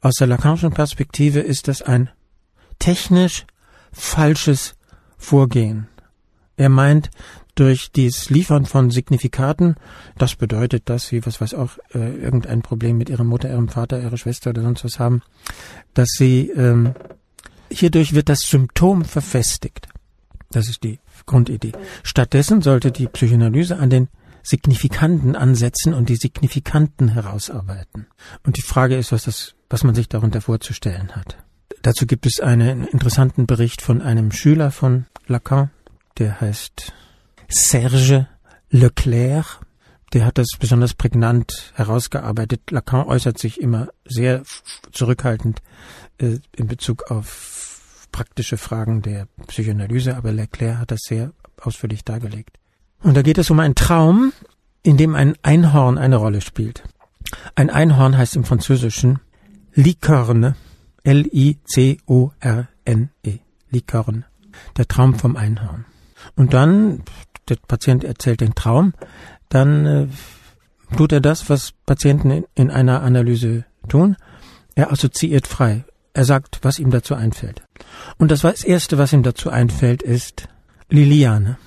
[0.00, 2.10] Aus der Lacanischen Perspektive ist das ein
[2.78, 3.46] technisch
[3.92, 4.74] falsches
[5.16, 5.88] Vorgehen.
[6.56, 7.10] Er meint,
[7.58, 9.74] durch dieses Liefern von Signifikaten,
[10.16, 14.00] das bedeutet, dass sie, was weiß auch, äh, irgendein Problem mit ihrer Mutter, ihrem Vater,
[14.00, 15.22] ihrer Schwester oder sonst was haben,
[15.94, 16.94] dass sie, ähm,
[17.70, 19.88] hierdurch wird das Symptom verfestigt.
[20.50, 21.72] Das ist die Grundidee.
[22.02, 24.08] Stattdessen sollte die Psychoanalyse an den
[24.42, 28.06] Signifikanten ansetzen und die Signifikanten herausarbeiten.
[28.46, 31.36] Und die Frage ist, was das, was man sich darunter vorzustellen hat.
[31.82, 35.70] Dazu gibt es einen interessanten Bericht von einem Schüler von Lacan,
[36.18, 36.92] der heißt
[37.48, 38.26] Serge
[38.70, 39.60] Leclerc.
[40.14, 42.70] Der hat das besonders prägnant herausgearbeitet.
[42.70, 44.42] Lacan äußert sich immer sehr
[44.92, 45.60] zurückhaltend
[46.16, 47.57] äh, in Bezug auf
[48.18, 52.58] praktische Fragen der Psychoanalyse, aber Leclerc hat das sehr ausführlich dargelegt.
[53.00, 54.32] Und da geht es um einen Traum,
[54.82, 56.82] in dem ein Einhorn eine Rolle spielt.
[57.54, 59.20] Ein Einhorn heißt im Französischen
[59.72, 60.56] Licorne,
[61.04, 61.58] L-I-C-O-R-N-E,
[63.70, 64.24] Licorne,
[64.76, 65.84] der Traum vom Einhorn.
[66.34, 67.04] Und dann,
[67.48, 68.94] der Patient erzählt den Traum,
[69.48, 70.08] dann äh,
[70.96, 74.16] tut er das, was Patienten in, in einer Analyse tun.
[74.74, 75.84] Er assoziiert frei.
[76.18, 77.62] Er sagt, was ihm dazu einfällt.
[78.16, 80.48] Und das Erste, was ihm dazu einfällt, ist
[80.88, 81.58] Liliane.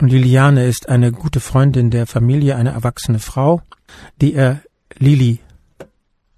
[0.00, 3.62] Und Liliane ist eine gute Freundin der Familie, eine erwachsene Frau,
[4.20, 4.62] die er
[4.98, 5.38] Lili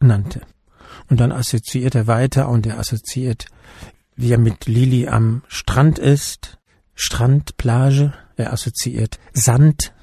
[0.01, 0.43] nannte.
[1.09, 3.47] Und dann assoziiert er weiter und er assoziiert,
[4.17, 6.59] wie er mit Lili am Strand ist,
[6.95, 9.95] Strand, Plage, er assoziiert Sand,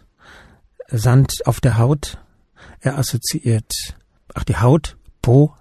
[0.88, 2.18] Sand auf der Haut,
[2.80, 3.72] er assoziiert,
[4.34, 5.54] ach die Haut, Po,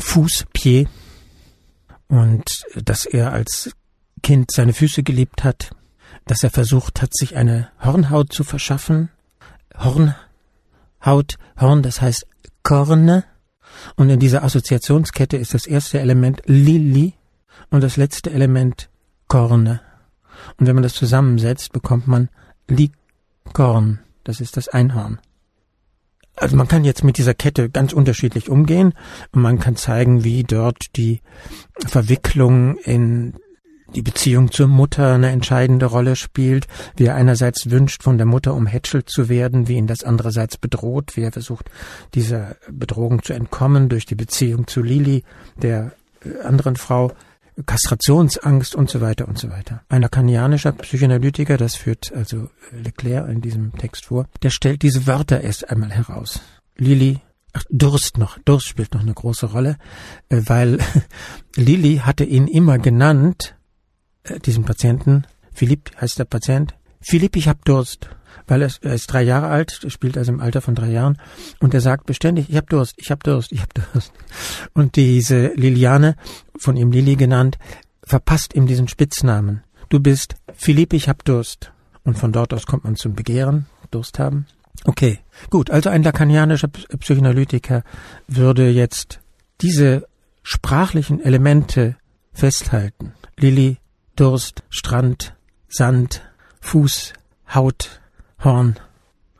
[0.00, 0.88] Fuß, Pied
[2.08, 3.70] und dass er als
[4.22, 5.70] Kind seine Füße geliebt hat,
[6.26, 9.10] dass er versucht hat, sich eine Hornhaut zu verschaffen.
[9.76, 12.26] Hornhaut, Horn, das heißt
[12.62, 13.24] Korne.
[13.96, 17.14] Und in dieser Assoziationskette ist das erste Element Lili
[17.70, 18.88] und das letzte Element
[19.28, 19.80] Korne.
[20.56, 22.28] Und wenn man das zusammensetzt, bekommt man
[22.66, 24.00] Likorn.
[24.24, 25.20] Das ist das Einhorn.
[26.40, 28.94] Also man kann jetzt mit dieser Kette ganz unterschiedlich umgehen.
[29.32, 31.20] Und man kann zeigen, wie dort die
[31.86, 33.34] Verwicklung in
[33.94, 38.54] die Beziehung zur Mutter eine entscheidende Rolle spielt, wie er einerseits wünscht, von der Mutter
[38.54, 41.70] umhätschelt zu werden, wie ihn das andererseits bedroht, wie er versucht,
[42.14, 45.22] dieser Bedrohung zu entkommen durch die Beziehung zu Lili,
[45.56, 45.92] der
[46.24, 47.12] äh, anderen Frau,
[47.66, 49.82] Kastrationsangst und so weiter und so weiter.
[49.88, 55.40] Ein lakanianischer Psychoanalytiker, das führt also Leclerc in diesem Text vor, der stellt diese Wörter
[55.40, 56.40] erst einmal heraus.
[56.76, 57.20] Lili,
[57.52, 59.76] ach, Durst noch, Durst spielt noch eine große Rolle,
[60.28, 60.78] äh, weil
[61.56, 63.56] Lili hatte ihn immer genannt,
[64.24, 68.10] äh, diesen Patienten, Philipp heißt der Patient, Philipp, ich hab Durst
[68.48, 71.18] weil er, er ist drei Jahre alt, spielt also im Alter von drei Jahren
[71.60, 74.12] und er sagt beständig, ich habe Durst, ich habe Durst, ich habe Durst.
[74.72, 76.16] Und diese Liliane,
[76.58, 77.58] von ihm Lili genannt,
[78.02, 79.62] verpasst ihm diesen Spitznamen.
[79.88, 81.72] Du bist Philipp, ich hab Durst.
[82.04, 84.46] Und von dort aus kommt man zum Begehren, Durst haben.
[84.84, 85.18] Okay,
[85.50, 87.82] gut, also ein lakanianischer Psychoanalytiker
[88.26, 89.20] würde jetzt
[89.60, 90.06] diese
[90.42, 91.96] sprachlichen Elemente
[92.32, 93.12] festhalten.
[93.36, 93.78] Lili,
[94.16, 95.34] Durst, Strand,
[95.68, 96.22] Sand,
[96.60, 97.12] Fuß,
[97.54, 98.00] Haut,
[98.42, 98.76] Horn.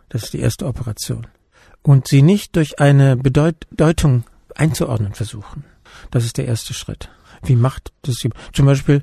[0.08, 1.26] Das ist die erste Operation.
[1.82, 5.64] Und sie nicht durch eine Bedeutung einzuordnen versuchen.
[6.10, 7.10] Das ist der erste Schritt.
[7.42, 8.16] Wie macht das?
[8.52, 9.02] Zum Beispiel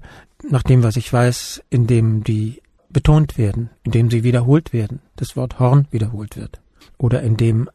[0.49, 5.60] nach dem, was ich weiß, indem die betont werden, indem sie wiederholt werden, das Wort
[5.60, 6.62] Horn wiederholt wird.
[6.97, 7.69] Oder indem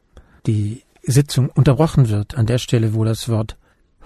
[0.47, 3.57] die Sitzung unterbrochen wird an der Stelle, wo das Wort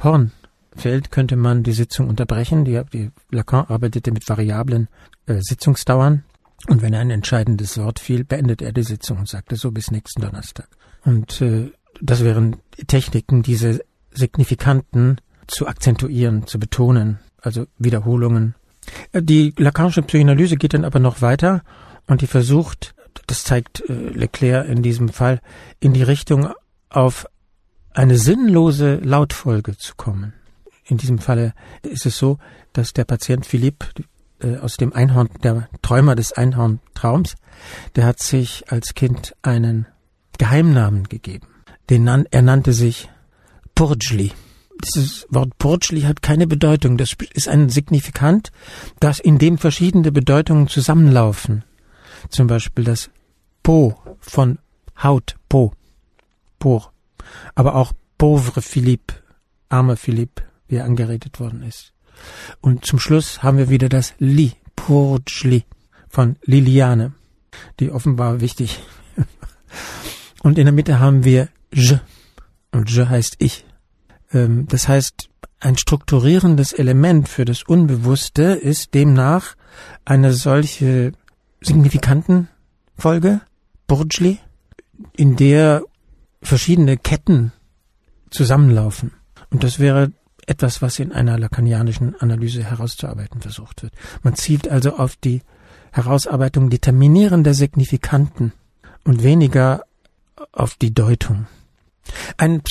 [0.03, 0.33] Horn
[0.75, 2.65] fällt, könnte man die Sitzung unterbrechen.
[2.65, 4.89] Die, die Lacan arbeitete mit variablen
[5.27, 6.25] äh, Sitzungsdauern.
[6.69, 10.23] Und wenn ein entscheidendes Wort fiel, beendet er die Sitzung und sagte so bis nächsten
[10.23, 10.69] Donnerstag.
[11.05, 18.55] Und äh, das wären Techniken, diese Signifikanten zu akzentuieren, zu betonen, also Wiederholungen.
[19.13, 21.63] Äh, die Lacanische Psychoanalyse geht dann aber noch weiter
[22.07, 22.95] und die versucht,
[23.27, 25.41] das zeigt äh, Leclerc in diesem Fall,
[25.81, 26.49] in die Richtung
[26.89, 27.27] auf
[27.93, 30.33] eine sinnlose Lautfolge zu kommen.
[30.87, 32.39] In diesem Falle ist es so,
[32.73, 33.87] dass der Patient Philipp
[34.41, 37.37] äh, aus dem Einhorn, der Träumer des Einhorntraums,
[37.97, 39.87] der hat sich als Kind einen
[40.39, 41.47] Geheimnamen gegeben.
[41.89, 43.11] Den nan er nannte sich
[43.75, 44.33] Purgli.
[44.85, 46.97] Dieses Wort Purgli hat keine Bedeutung.
[46.97, 48.53] Das ist ein Signifikant,
[49.01, 51.65] dass in dem verschiedene Bedeutungen zusammenlaufen.
[52.29, 53.11] Zum Beispiel das
[53.63, 54.59] Po von
[55.03, 55.73] Haut, Po,
[56.59, 56.93] Por.
[57.55, 59.15] Aber auch pauvre Philippe,
[59.69, 61.93] armer Philippe, wie er angeredet worden ist.
[62.61, 65.65] Und zum Schluss haben wir wieder das Li, Purgli
[66.09, 67.13] von Liliane,
[67.81, 68.81] die offenbar wichtig.
[70.43, 71.99] Und in der Mitte haben wir Je.
[72.75, 73.65] Und Je heißt ich.
[74.33, 75.29] Ähm, das heißt,
[75.61, 79.55] ein strukturierendes Element für das Unbewusste ist demnach
[80.05, 81.13] eine solche
[81.63, 82.49] signifikanten
[82.97, 83.41] Folge,
[83.87, 84.39] Burjli,
[85.17, 85.83] in der
[86.43, 87.53] verschiedene Ketten
[88.31, 89.13] zusammenlaufen.
[89.51, 90.13] Und das wäre
[90.47, 93.95] etwas, was in einer lacanianischen Analyse herauszuarbeiten versucht wird.
[94.23, 95.43] Man zielt also auf die
[95.93, 98.53] Herausarbeitung determinierender Signifikanten
[99.05, 99.85] und weniger
[100.53, 101.47] auf die Deutung.
[102.37, 102.63] Ein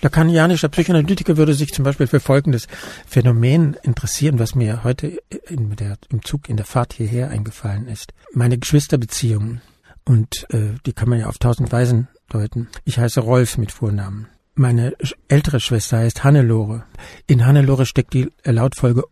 [0.00, 2.66] lacanianischer Psychoanalytiker würde sich zum Beispiel für folgendes
[3.06, 5.18] Phänomen interessieren, was mir heute
[5.50, 8.12] der, im Zug in der Fahrt hierher eingefallen ist.
[8.32, 9.60] Meine Geschwisterbeziehungen.
[10.04, 12.68] Und äh, die kann man ja auf tausend Weisen deuten.
[12.84, 14.28] Ich heiße Rolf mit Vornamen.
[14.54, 14.94] Meine
[15.28, 16.84] ältere Schwester heißt Hannelore.
[17.26, 19.04] In Hannelore steckt die Lautfolge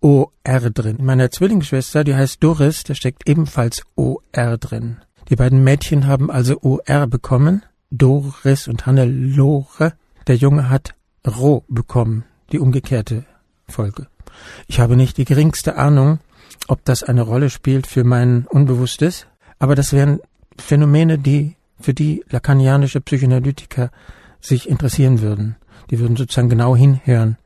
[0.00, 0.96] OR drin.
[0.98, 4.98] In meiner Zwillingsschwester, die heißt Doris, da steckt ebenfalls OR drin.
[5.28, 9.92] Die beiden Mädchen haben also OR bekommen Doris und Hannelore.
[10.26, 10.94] Der Junge hat
[11.26, 13.24] Ro bekommen, die umgekehrte
[13.68, 14.08] Folge.
[14.66, 16.18] Ich habe nicht die geringste Ahnung,
[16.68, 19.26] ob das eine Rolle spielt für mein Unbewusstes,
[19.58, 20.20] aber das wären
[20.58, 23.90] Phänomene, die für die lacanianische Psychoanalytiker
[24.40, 25.56] sich interessieren würden.
[25.90, 27.36] Die würden sozusagen genau hinhören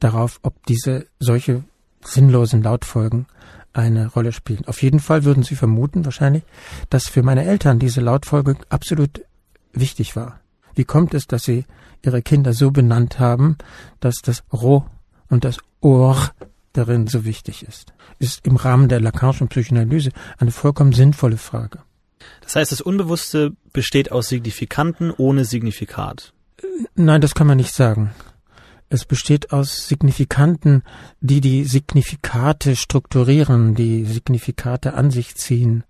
[0.00, 1.64] darauf, ob diese solche
[2.02, 3.26] sinnlosen Lautfolgen
[3.72, 4.66] eine Rolle spielen.
[4.66, 6.44] Auf jeden Fall würden sie vermuten, wahrscheinlich,
[6.90, 9.22] dass für meine Eltern diese Lautfolge absolut
[9.74, 10.40] wichtig war.
[10.74, 11.64] Wie kommt es, dass sie
[12.02, 13.56] ihre Kinder so benannt haben,
[14.00, 14.86] dass das Ro
[15.28, 16.30] und das Or
[16.72, 17.92] darin so wichtig ist?
[18.18, 21.80] Ist im Rahmen der Lacanischen Psychoanalyse eine vollkommen sinnvolle Frage.
[22.40, 26.32] Das heißt, das Unbewusste besteht aus Signifikanten ohne Signifikat.
[26.94, 28.12] Nein, das kann man nicht sagen.
[28.88, 30.82] Es besteht aus Signifikanten,
[31.20, 35.84] die die Signifikate strukturieren, die Signifikate an sich ziehen.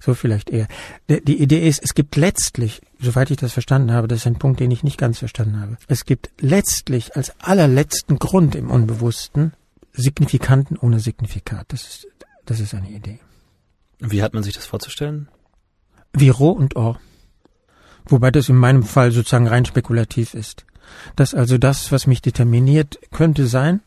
[0.00, 0.68] So vielleicht eher.
[1.08, 4.60] Die Idee ist, es gibt letztlich, soweit ich das verstanden habe, das ist ein Punkt,
[4.60, 9.52] den ich nicht ganz verstanden habe, es gibt letztlich als allerletzten Grund im Unbewussten
[9.92, 11.66] Signifikanten ohne Signifikat.
[11.68, 12.06] Das ist,
[12.44, 13.18] das ist eine Idee.
[13.98, 15.28] Wie hat man sich das vorzustellen?
[16.12, 17.00] Wie Roh und Or.
[18.04, 20.64] Wobei das in meinem Fall sozusagen rein spekulativ ist.
[21.16, 23.80] Dass also das, was mich determiniert, könnte sein,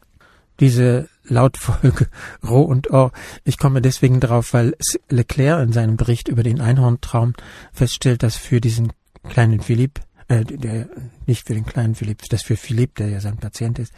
[0.60, 2.08] diese Lautfolge
[2.48, 3.12] Roh und Or.
[3.44, 4.76] Ich komme deswegen drauf, weil
[5.10, 7.34] Leclerc in seinem Bericht über den Einhorntraum
[7.72, 8.94] feststellt, dass für diesen
[9.28, 10.90] kleinen Philipp, äh, der,
[11.26, 13.94] nicht für den kleinen Philipp, das für Philipp, der ja sein Patient ist,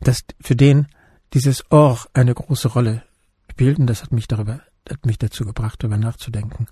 [0.00, 0.86] dass für den
[1.34, 3.02] dieses Or eine große Rolle
[3.50, 6.66] spielt und das hat mich darüber hat mich dazu gebracht, darüber nachzudenken.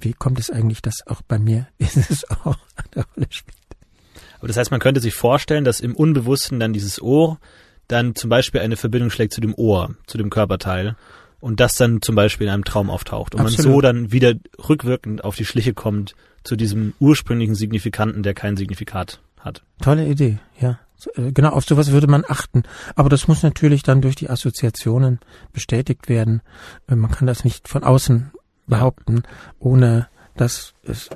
[0.00, 3.56] Wie kommt es eigentlich, dass auch bei mir dieses Ohr eine Rolle spielt?
[4.38, 7.38] Aber das heißt, man könnte sich vorstellen, dass im Unbewussten dann dieses Ohr
[7.88, 10.96] dann zum Beispiel eine Verbindung schlägt zu dem Ohr, zu dem Körperteil
[11.40, 13.66] und das dann zum Beispiel in einem Traum auftaucht und Absolut.
[13.66, 14.34] man so dann wieder
[14.68, 19.62] rückwirkend auf die Schliche kommt zu diesem ursprünglichen Signifikanten, der kein Signifikat hat.
[19.80, 20.78] Tolle Idee, ja.
[21.16, 22.62] Äh, genau, auf sowas würde man achten.
[22.94, 25.20] Aber das muss natürlich dann durch die Assoziationen
[25.52, 26.42] bestätigt werden.
[26.88, 28.30] Äh, man kann das nicht von außen
[28.66, 29.22] behaupten,
[29.58, 31.10] ohne dass es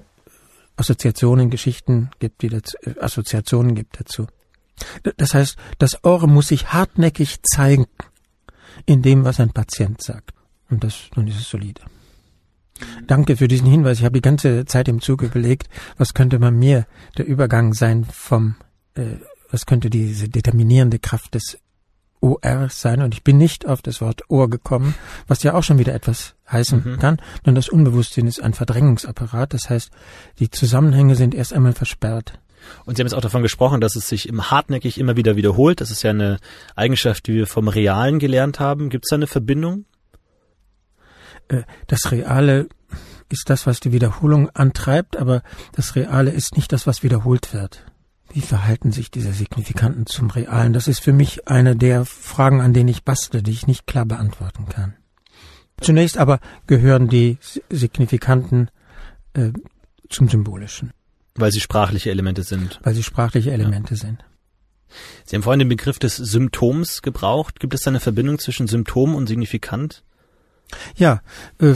[0.77, 4.27] Assoziationen, Geschichten gibt, die dazu, äh, Assoziationen gibt dazu.
[5.17, 7.87] Das heißt, das Ohr muss sich hartnäckig zeigen
[8.87, 10.35] in dem, was ein Patient sagt.
[10.71, 11.83] Und das, nun ist es solide.
[13.07, 13.99] Danke für diesen Hinweis.
[13.99, 18.05] Ich habe die ganze Zeit im Zug überlegt, was könnte man mir der Übergang sein
[18.05, 18.57] vom,
[18.95, 19.17] äh,
[19.51, 21.59] was könnte diese determinierende Kraft des
[22.21, 23.03] OR sein.
[23.03, 24.95] Und ich bin nicht auf das Wort Ohr gekommen,
[25.27, 26.99] was ja auch schon wieder etwas heißen mhm.
[26.99, 27.21] kann.
[27.47, 29.55] Denn das Unbewusstsein ist ein Verdrängungsapparat.
[29.55, 29.91] Das heißt,
[30.39, 32.39] die Zusammenhänge sind erst einmal versperrt.
[32.85, 35.81] Und Sie haben jetzt auch davon gesprochen, dass es sich im hartnäckig immer wieder wiederholt.
[35.81, 36.39] Das ist ja eine
[36.77, 38.91] Eigenschaft, die wir vom Realen gelernt haben.
[38.91, 39.85] Gibt es da eine Verbindung?
[41.49, 42.69] Äh, das Reale
[43.29, 45.43] ist das, was die Wiederholung antreibt, aber
[45.73, 47.85] das Reale ist nicht das, was wiederholt wird.
[48.33, 50.73] Wie verhalten sich diese Signifikanten zum Realen?
[50.73, 54.05] Das ist für mich eine der Fragen, an denen ich bastle, die ich nicht klar
[54.05, 54.95] beantworten kann.
[55.81, 57.39] Zunächst aber gehören die
[57.71, 58.71] Signifikanten
[59.35, 59.53] äh,
[60.09, 60.93] zum Symbolischen.
[61.39, 62.81] Weil sie sprachliche Elemente sind.
[62.83, 64.01] Weil sie sprachliche Elemente ja.
[64.01, 64.25] sind.
[65.25, 67.61] Sie haben vorhin den Begriff des Symptoms gebraucht.
[67.61, 70.03] Gibt es da eine Verbindung zwischen Symptom und Signifikant?
[70.97, 71.23] Ja,
[71.61, 71.75] äh,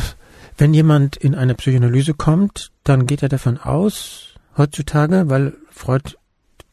[0.57, 6.17] wenn jemand in eine Psychoanalyse kommt, dann geht er davon aus, heutzutage, weil Freud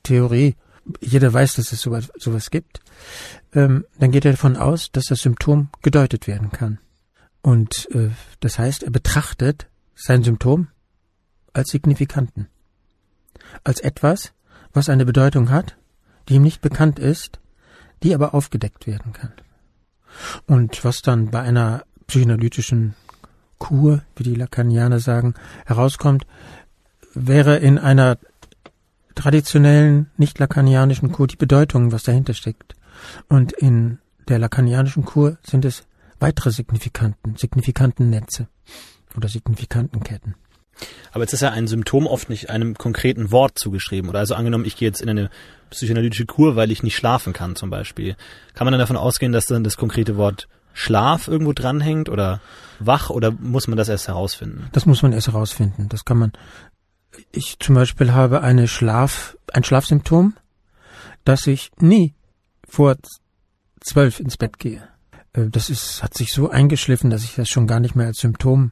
[0.04, 0.56] Theorie,
[1.02, 2.82] jeder weiß, dass es sowas, sowas gibt,
[3.54, 6.80] ähm, dann geht er davon aus, dass das Symptom gedeutet werden kann.
[7.42, 8.10] Und äh,
[8.40, 10.68] das heißt, er betrachtet sein Symptom
[11.54, 12.48] als Signifikanten.
[13.64, 14.34] Als etwas,
[14.74, 15.78] was eine Bedeutung hat,
[16.28, 17.40] die ihm nicht bekannt ist,
[18.04, 19.34] die aber aufgedeckt werden kann.
[20.48, 22.96] Und was dann bei einer psychoanalytischen
[23.58, 25.36] Kur, wie die Lacanianer sagen,
[25.66, 26.26] herauskommt,
[27.14, 28.18] wäre in einer
[29.16, 32.76] traditionellen, nicht lakanianischen Kur die Bedeutung, was dahinter steckt.
[33.28, 35.84] Und in der lakanianischen Kur sind es
[36.20, 38.48] weitere Signifikanten, Signifikantennetze
[39.16, 40.36] oder Signifikantenketten.
[41.12, 44.10] Aber jetzt ist ja ein Symptom oft nicht einem konkreten Wort zugeschrieben.
[44.10, 45.30] Oder also angenommen, ich gehe jetzt in eine
[45.70, 48.16] psychoanalytische Kur, weil ich nicht schlafen kann zum Beispiel.
[48.54, 52.42] Kann man dann davon ausgehen, dass dann das konkrete Wort Schlaf irgendwo dranhängt oder
[52.80, 54.70] wach oder muss man das erst herausfinden?
[54.72, 55.90] Das muss man erst herausfinden.
[55.90, 56.32] Das kann man
[57.32, 60.36] ich zum Beispiel habe eine Schlaf, ein Schlafsymptom,
[61.26, 62.14] dass ich nie
[62.68, 62.96] vor
[63.82, 64.88] zwölf ins Bett gehe.
[65.34, 68.20] Äh, das ist, hat sich so eingeschliffen, dass ich das schon gar nicht mehr als
[68.20, 68.72] Symptom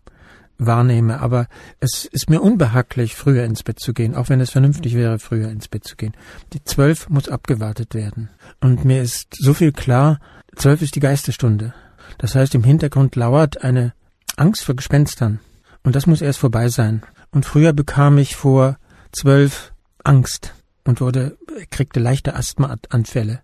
[0.58, 1.20] wahrnehme.
[1.20, 1.48] Aber
[1.80, 5.50] es ist mir unbehaglich, früher ins Bett zu gehen, auch wenn es vernünftig wäre, früher
[5.50, 6.14] ins Bett zu gehen.
[6.54, 8.30] Die zwölf muss abgewartet werden.
[8.62, 10.20] Und mir ist so viel klar,
[10.56, 11.74] zwölf ist die Geisterstunde.
[12.18, 13.94] Das heißt, im Hintergrund lauert eine
[14.36, 15.40] Angst vor Gespenstern.
[15.84, 17.04] Und das muss erst vorbei sein.
[17.32, 18.78] Und früher bekam ich vor
[19.12, 20.54] zwölf Angst
[20.84, 21.38] und wurde,
[21.70, 23.42] kriegte leichte Asthmaanfälle,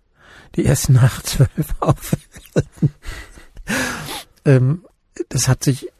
[0.56, 2.90] die erst nach zwölf aufhörten.
[4.44, 4.84] ähm,
[5.28, 5.92] das hat sich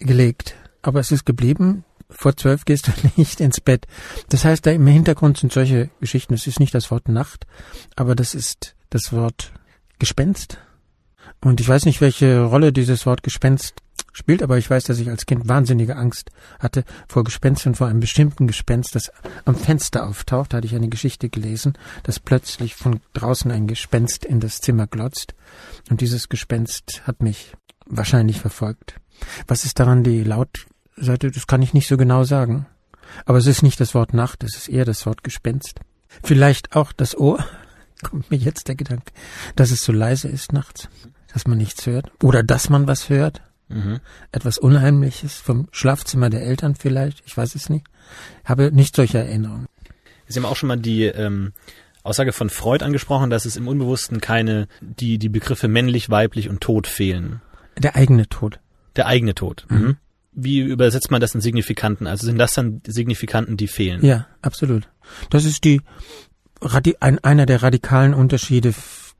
[0.00, 0.54] gelegt.
[0.82, 1.84] Aber es ist geblieben.
[2.08, 3.86] Vor zwölf gehst du nicht ins Bett.
[4.28, 6.34] Das heißt, da im Hintergrund sind solche Geschichten.
[6.34, 7.46] Es ist nicht das Wort Nacht,
[7.96, 9.52] aber das ist das Wort
[9.98, 10.58] Gespenst.
[11.42, 13.74] Und ich weiß nicht, welche Rolle dieses Wort Gespenst
[14.12, 18.00] spielt, aber ich weiß, dass ich als Kind wahnsinnige Angst hatte vor Gespenstern, vor einem
[18.00, 19.12] bestimmten Gespenst, das
[19.44, 20.52] am Fenster auftaucht.
[20.52, 24.86] Da hatte ich eine Geschichte gelesen, dass plötzlich von draußen ein Gespenst in das Zimmer
[24.86, 25.34] glotzt.
[25.90, 27.54] Und dieses Gespenst hat mich
[27.86, 28.99] wahrscheinlich verfolgt.
[29.46, 31.30] Was ist daran die Lautseite?
[31.30, 32.66] Das kann ich nicht so genau sagen.
[33.24, 35.80] Aber es ist nicht das Wort Nacht, es ist eher das Wort Gespenst.
[36.22, 37.44] Vielleicht auch das Ohr,
[38.02, 39.12] kommt mir jetzt der Gedanke,
[39.56, 40.88] dass es so leise ist nachts,
[41.32, 42.10] dass man nichts hört.
[42.22, 43.42] Oder dass man was hört.
[43.68, 44.00] Mhm.
[44.32, 47.86] Etwas Unheimliches vom Schlafzimmer der Eltern vielleicht, ich weiß es nicht.
[48.44, 49.66] Habe nicht solche Erinnerungen.
[50.26, 51.52] Sie haben auch schon mal die ähm,
[52.02, 56.60] Aussage von Freud angesprochen, dass es im Unbewussten keine, die, die Begriffe männlich, weiblich und
[56.60, 57.40] Tod fehlen.
[57.78, 58.58] Der eigene Tod.
[58.96, 59.66] Der eigene Tod.
[59.68, 59.78] Mhm.
[59.78, 59.96] mhm.
[60.32, 62.06] Wie übersetzt man das in Signifikanten?
[62.06, 64.04] Also sind das dann Signifikanten, die fehlen?
[64.04, 64.88] Ja, absolut.
[65.28, 65.80] Das ist die
[67.00, 68.72] ein, einer der radikalen Unterschiede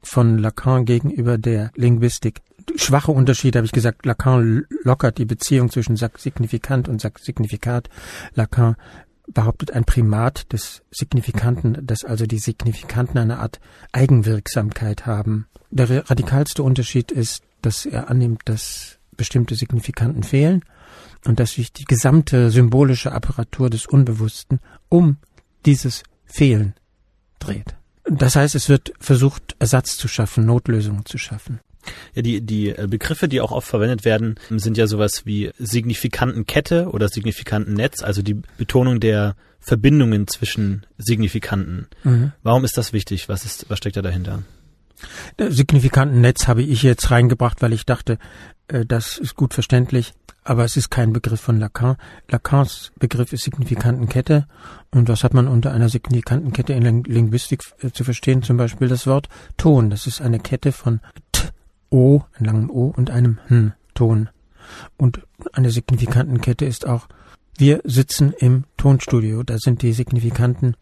[0.02, 2.42] von Lacan gegenüber der Linguistik
[2.76, 4.06] schwache Unterschiede, habe ich gesagt.
[4.06, 7.88] Lacan lockert die Beziehung zwischen Signifikant und Signifikat.
[8.34, 8.76] Lacan
[9.26, 13.60] behauptet ein Primat des Signifikanten, dass also die Signifikanten eine Art
[13.92, 15.46] Eigenwirksamkeit haben.
[15.70, 20.64] Der radikalste Unterschied ist, dass er annimmt, dass bestimmte Signifikanten fehlen
[21.26, 25.18] und dass sich die gesamte symbolische Apparatur des Unbewussten um
[25.66, 26.72] dieses Fehlen
[27.38, 27.76] dreht.
[28.04, 31.60] Das heißt, es wird versucht, Ersatz zu schaffen, Notlösungen zu schaffen.
[32.14, 36.88] Ja, die, die äh, Begriffe, die auch oft verwendet werden, sind ja sowas wie Signifikantenkette
[36.88, 41.88] oder Signifikantennetz, also die Betonung der Verbindungen zwischen Signifikanten.
[42.04, 42.32] Mhm.
[42.42, 43.28] Warum ist das wichtig?
[43.28, 44.42] Was ist, was steckt da dahinter?
[45.38, 48.18] Signifikantennetz habe ich jetzt reingebracht, weil ich dachte,
[48.68, 50.12] äh, das ist gut verständlich,
[50.44, 51.96] aber es ist kein Begriff von Lacan.
[52.28, 54.46] Lacans Begriff ist Signifikantenkette.
[54.90, 58.42] Und was hat man unter einer Signifikantenkette in Linguistik äh, zu verstehen?
[58.42, 59.90] Zum Beispiel das Wort Ton.
[59.90, 61.01] Das ist eine Kette von
[61.90, 64.30] O, einem langen O und einem Hm Ton.
[64.96, 65.20] Und
[65.53, 67.09] eine Signifikantenkette ist auch,
[67.59, 70.76] wir sitzen im Tonstudio, da sind die signifikanten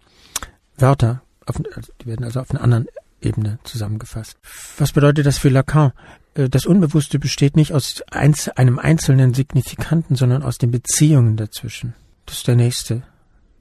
[0.76, 2.86] Wörter, auf, also die werden also auf einer anderen
[3.20, 4.38] Ebene zusammengefasst.
[4.78, 5.92] Was bedeutet das für Lacan?
[6.34, 11.94] Äh, das Unbewusste besteht nicht aus einem einzelnen Signifikanten, sondern aus den Beziehungen dazwischen.
[12.26, 13.02] Das ist der nächste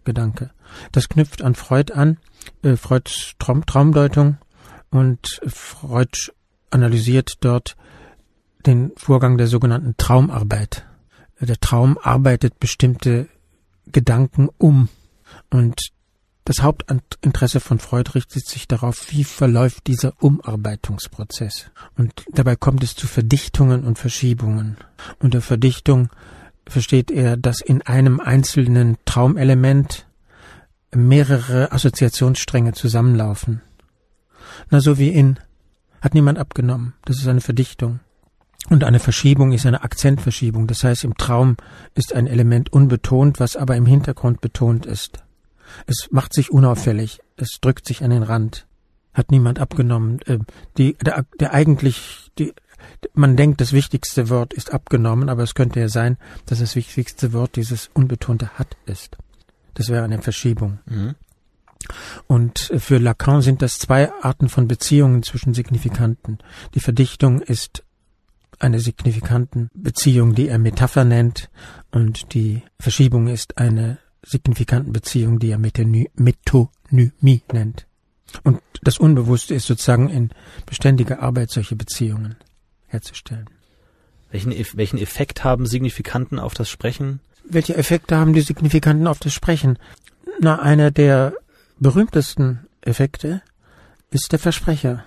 [0.04, 0.52] Gedanke.
[0.92, 2.18] Das knüpft an Freud an,
[2.64, 4.38] äh, Freuds Traum Traumdeutung
[4.90, 6.32] und Freud
[6.70, 7.76] analysiert dort
[8.66, 10.86] den Vorgang der sogenannten Traumarbeit.
[11.40, 13.28] Der Traum arbeitet bestimmte
[13.92, 14.90] Gedanken um
[15.50, 15.92] und
[16.48, 21.72] das Hauptinteresse von Freud richtet sich darauf, wie verläuft dieser Umarbeitungsprozess.
[21.98, 24.78] Und dabei kommt es zu Verdichtungen und Verschiebungen.
[25.20, 26.08] Unter Verdichtung
[26.66, 30.08] versteht er, dass in einem einzelnen Traumelement
[30.96, 33.62] mehrere Assoziationsstränge zusammenlaufen.
[34.70, 35.40] Na, so wie in
[36.00, 36.94] hat niemand abgenommen.
[37.04, 38.00] Das ist eine Verdichtung.
[38.70, 40.66] Und eine Verschiebung ist eine Akzentverschiebung.
[40.68, 41.58] Das heißt, im Traum
[41.94, 45.24] ist ein Element unbetont, was aber im Hintergrund betont ist.
[45.86, 47.20] Es macht sich unauffällig.
[47.36, 48.68] Es drückt sich an den Rand.
[49.14, 50.20] Hat niemand abgenommen.
[50.26, 50.40] Äh,
[50.78, 52.54] die, der, der eigentlich, die,
[53.14, 57.34] man denkt, das wichtigste Wort ist abgenommen, aber es könnte ja sein, dass das wichtigste
[57.34, 59.18] Wort dieses unbetonte hat ist.
[59.74, 60.80] Das wäre eine Verschiebung.
[60.86, 61.16] Mhm.
[62.26, 66.40] Und für Lacan sind das zwei Arten von Beziehungen zwischen Signifikanten.
[66.74, 67.84] Die Verdichtung ist
[68.60, 71.50] eine signifikanten Beziehung, die er Metapher nennt,
[71.92, 77.88] und die Verschiebung ist eine signifikanten Beziehung, die er Metonymie nennt.
[78.44, 80.32] Und das Unbewusste ist sozusagen in
[80.66, 82.36] beständiger Arbeit, solche Beziehungen
[82.88, 83.50] herzustellen.
[84.30, 87.22] Welchen, welchen Effekt haben Signifikanten auf das Sprechen?
[87.46, 89.80] Welche Effekte haben die Signifikanten auf das Sprechen?
[90.40, 91.34] Na, einer der
[91.80, 93.42] berühmtesten Effekte
[94.12, 95.06] ist der Versprecher.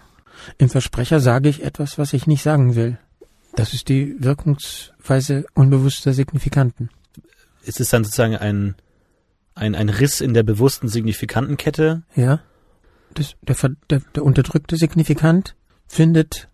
[0.57, 2.99] Im Versprecher sage ich etwas, was ich nicht sagen will.
[3.57, 6.89] Das ist die Wirkungsweise unbewusster Signifikanten.
[7.63, 8.75] Ist es dann sozusagen ein
[9.61, 12.03] ein, ein Riss in der bewussten Signifikantenkette.
[12.17, 12.41] Ja.
[13.15, 13.57] Das, der,
[13.91, 15.55] der, der unterdrückte Signifikant
[15.87, 16.49] findet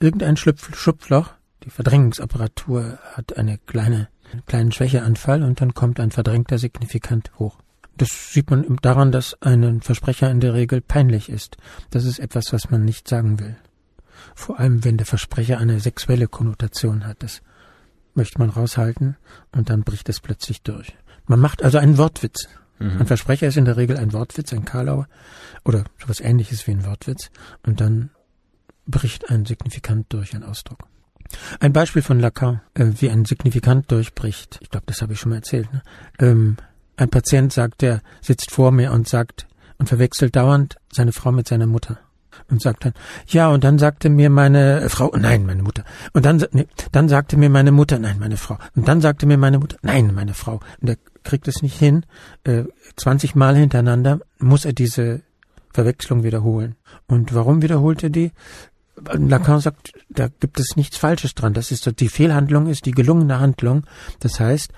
[0.00, 1.34] irgendein Schlupf, Schlupfloch.
[1.64, 7.58] Die Verdrängungsapparatur hat eine kleine, einen kleinen Schwächeanfall und dann kommt ein verdrängter Signifikant hoch.
[7.98, 11.56] Das sieht man daran, dass ein Versprecher in der Regel peinlich ist.
[11.90, 13.56] Das ist etwas, was man nicht sagen will.
[14.34, 17.22] Vor allem, wenn der Versprecher eine sexuelle Konnotation hat.
[17.22, 17.42] Das
[18.14, 19.16] möchte man raushalten
[19.52, 20.94] und dann bricht es plötzlich durch.
[21.26, 22.48] Man macht also einen Wortwitz.
[22.78, 23.00] Mhm.
[23.00, 25.08] Ein Versprecher ist in der Regel ein Wortwitz, ein Karlauer
[25.64, 27.30] oder sowas ähnliches wie ein Wortwitz
[27.64, 28.10] und dann
[28.86, 30.80] bricht ein Signifikant durch, ein Ausdruck.
[31.58, 34.58] Ein Beispiel von Lacan, äh, wie ein Signifikant durchbricht.
[34.60, 35.72] Ich glaube, das habe ich schon mal erzählt.
[35.72, 35.82] Ne?
[36.20, 36.56] Ähm,
[36.96, 39.46] ein Patient sagt, der sitzt vor mir und sagt
[39.78, 41.98] und verwechselt dauernd seine Frau mit seiner Mutter
[42.48, 42.92] und sagt dann,
[43.26, 45.84] ja, und dann sagte mir meine Frau, nein, meine Mutter.
[46.12, 48.58] Und dann, nee, dann sagte mir meine Mutter, nein, meine Frau.
[48.74, 50.60] Und dann sagte mir meine Mutter, nein, meine Frau.
[50.80, 50.96] Und er
[51.26, 52.06] kriegt es nicht hin.
[52.44, 52.64] Äh,
[52.96, 55.22] 20 Mal hintereinander muss er diese
[55.72, 56.76] Verwechslung wiederholen.
[57.06, 58.32] Und warum wiederholt er die?
[58.96, 61.52] Lacan sagt, da gibt es nichts Falsches dran.
[61.52, 63.84] Das ist die Fehlhandlung ist die gelungene Handlung.
[64.20, 64.72] Das heißt,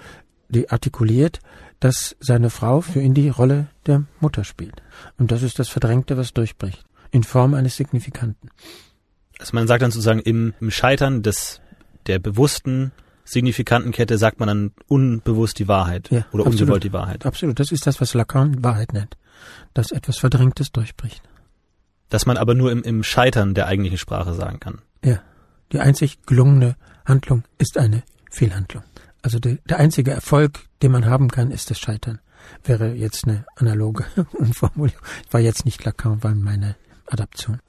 [0.49, 1.39] die artikuliert,
[1.79, 4.83] dass seine Frau für ihn die Rolle der Mutter spielt.
[5.19, 8.51] Und das ist das Verdrängte, was durchbricht in Form eines Signifikanten.
[9.39, 11.61] Also man sagt dann sozusagen im, im Scheitern des
[12.07, 12.93] der bewussten
[13.29, 17.27] Signifikantenkette sagt man dann unbewusst die Wahrheit ja, oder absolut, ungewollt die Wahrheit.
[17.27, 19.19] Absolut, das ist das, was Lacan Wahrheit nennt,
[19.75, 21.23] dass etwas Verdrängtes durchbricht.
[22.09, 24.79] Dass man aber nur im, im Scheitern der eigentlichen Sprache sagen kann.
[25.05, 25.21] Ja,
[25.73, 28.83] die einzig gelungene Handlung ist eine Fehlhandlung.
[29.21, 32.21] Also der, der einzige Erfolg, den man haben kann, ist das Scheitern.
[32.65, 35.03] Wäre jetzt eine analoge Umformulierung.
[35.31, 36.77] War jetzt nicht Lacan, war meine
[37.09, 37.61] Adaption.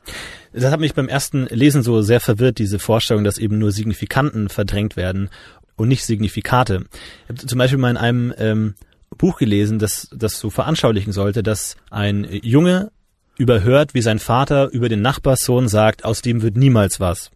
[0.54, 4.50] Das hat mich beim ersten Lesen so sehr verwirrt, diese Vorstellung, dass eben nur Signifikanten
[4.50, 5.30] verdrängt werden
[5.76, 6.86] und nicht Signifikate.
[7.24, 8.76] Ich habe zum Beispiel mal in einem ähm,
[9.18, 12.92] Buch gelesen, das das so veranschaulichen sollte, dass ein Junge
[13.38, 17.32] überhört, wie sein Vater über den Nachbarssohn sagt, aus dem wird niemals was.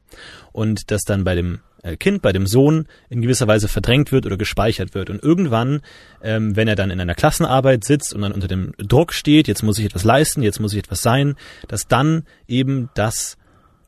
[0.51, 1.60] Und dass dann bei dem
[1.97, 5.09] Kind, bei dem Sohn in gewisser Weise verdrängt wird oder gespeichert wird.
[5.09, 5.81] Und irgendwann,
[6.21, 9.63] ähm, wenn er dann in einer Klassenarbeit sitzt und dann unter dem Druck steht, jetzt
[9.63, 11.36] muss ich etwas leisten, jetzt muss ich etwas sein,
[11.67, 13.38] dass dann eben das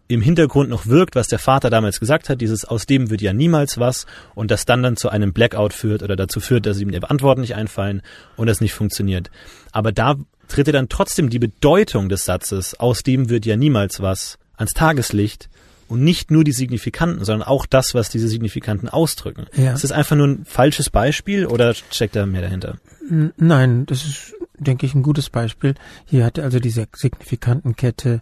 [0.07, 3.33] im Hintergrund noch wirkt, was der Vater damals gesagt hat, dieses aus dem wird ja
[3.33, 6.91] niemals was und das dann dann zu einem Blackout führt oder dazu führt, dass ihm
[6.91, 8.01] die Antworten nicht einfallen
[8.35, 9.31] und das nicht funktioniert.
[9.71, 10.15] Aber da
[10.47, 14.73] tritt er dann trotzdem die Bedeutung des Satzes, aus dem wird ja niemals was, ans
[14.73, 15.49] Tageslicht,
[15.87, 19.45] und nicht nur die Signifikanten, sondern auch das, was diese Signifikanten ausdrücken.
[19.55, 19.73] Ja.
[19.73, 22.77] Ist das einfach nur ein falsches Beispiel oder steckt da mehr dahinter?
[23.09, 25.75] Nein, das ist, denke ich, ein gutes Beispiel.
[26.05, 28.21] Hier hatte also diese Signifikantenkette,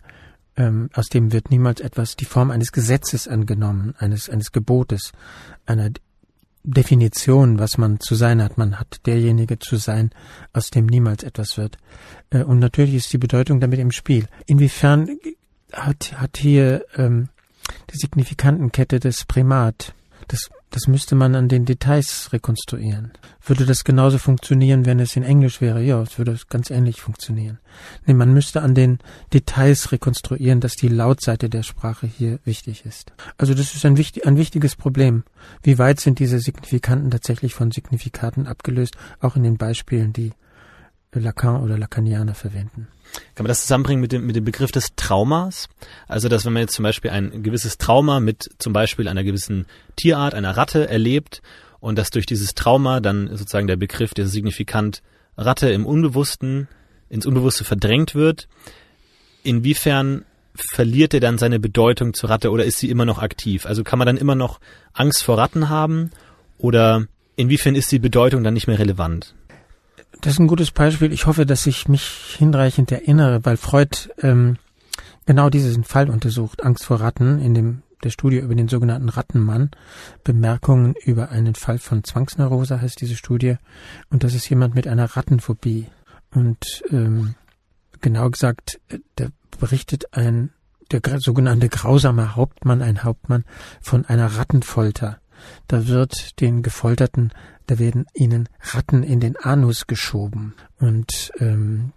[0.56, 5.12] ähm, aus dem wird niemals etwas, die Form eines Gesetzes angenommen, eines, eines Gebotes,
[5.66, 5.90] einer
[6.64, 8.58] Definition, was man zu sein hat.
[8.58, 10.12] Man hat derjenige zu sein,
[10.54, 11.78] aus dem niemals etwas wird.
[12.30, 14.28] Äh, und natürlich ist die Bedeutung damit im Spiel.
[14.46, 15.10] Inwiefern
[15.74, 17.30] hat, hat hier ähm,
[17.92, 19.94] die Signifikantenkette des Primat.
[20.28, 23.12] Das Das müsste man an den Details rekonstruieren.
[23.46, 25.84] Würde das genauso funktionieren, wenn es in Englisch wäre?
[25.84, 27.60] Ja, es würde ganz ähnlich funktionieren.
[28.08, 28.98] Nee, man müsste an den
[29.34, 33.14] Details rekonstruieren, dass die Lautseite der Sprache hier wichtig ist.
[33.38, 35.24] Also das ist ein, wichtig, ein wichtiges Problem.
[35.62, 38.96] Wie weit sind diese Signifikanten tatsächlich von Signifikaten abgelöst?
[39.20, 40.32] Auch in den Beispielen, die
[41.20, 42.88] Lacan oder Lacanianer verwenden.
[43.36, 45.70] Kann man das zusammenbringen mit dem, mit dem Begriff des Traumas?
[46.08, 49.66] Also, dass wenn man jetzt zum Beispiel ein gewisses Trauma mit zum Beispiel einer gewissen
[49.96, 51.42] Tierart, einer Ratte erlebt
[51.80, 55.02] und dass durch dieses Trauma dann sozusagen der Begriff, der Signifikant
[55.38, 56.68] Ratte im Unbewussten,
[57.10, 58.48] ins Unbewusste verdrängt wird,
[59.44, 63.66] inwiefern verliert er dann seine Bedeutung zur Ratte oder ist sie immer noch aktiv?
[63.66, 64.60] Also kann man dann immer noch
[64.94, 66.12] Angst vor Ratten haben
[66.58, 69.34] oder inwiefern ist die Bedeutung dann nicht mehr relevant?
[70.24, 71.12] Das ist ein gutes Beispiel.
[71.12, 74.56] Ich hoffe, dass ich mich hinreichend erinnere, weil Freud ähm,
[75.26, 79.72] genau diesen Fall untersucht, Angst vor Ratten, in dem der Studie über den sogenannten Rattenmann.
[80.24, 83.58] Bemerkungen über einen Fall von Zwangsneurose heißt diese Studie.
[84.12, 85.88] Und das ist jemand mit einer Rattenphobie.
[86.34, 87.36] Und ähm,
[88.00, 88.80] genau gesagt,
[89.18, 89.28] da
[89.60, 90.52] berichtet ein
[90.90, 93.44] der sogenannte grausame Hauptmann, ein Hauptmann,
[93.82, 95.20] von einer Rattenfolter.
[95.68, 97.32] Da wird den Gefolterten
[97.68, 100.54] da werden ihnen Ratten in den Anus geschoben.
[100.80, 101.94] Und ähm,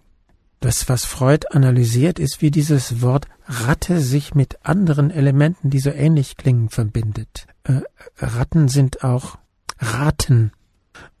[0.59, 5.89] das, was Freud analysiert, ist, wie dieses Wort Ratte sich mit anderen Elementen, die so
[5.89, 7.47] ähnlich klingen, verbindet.
[7.63, 7.81] Äh,
[8.17, 9.37] Ratten sind auch
[9.79, 10.51] Raten.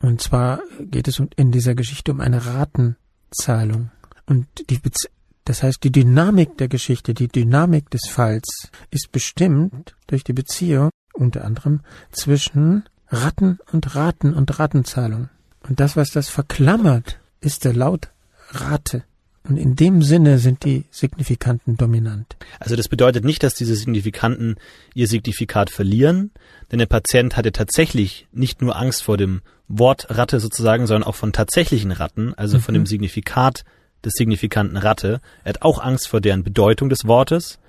[0.01, 3.91] Und zwar geht es in dieser Geschichte um eine Ratenzahlung.
[4.25, 5.07] Und die Bez
[5.45, 10.89] das heißt, die Dynamik der Geschichte, die Dynamik des Falls ist bestimmt durch die Beziehung
[11.17, 15.29] unter anderem zwischen Ratten und Raten und Ratenzahlung.
[15.67, 18.09] Und das, was das verklammert, ist der Laut
[18.51, 19.03] Rate.
[19.43, 22.35] Und in dem Sinne sind die Signifikanten dominant.
[22.59, 24.55] Also das bedeutet nicht, dass diese Signifikanten
[24.93, 26.31] ihr Signifikat verlieren,
[26.71, 31.15] denn der Patient hatte tatsächlich nicht nur Angst vor dem Wort Ratte sozusagen, sondern auch
[31.15, 32.61] von tatsächlichen Ratten, also mhm.
[32.61, 32.85] von dem.
[32.85, 33.63] Signifikat
[34.03, 35.21] des signifikanten Ratte.
[35.43, 37.59] Er hat auch Angst vor deren Bedeutung des Wortes.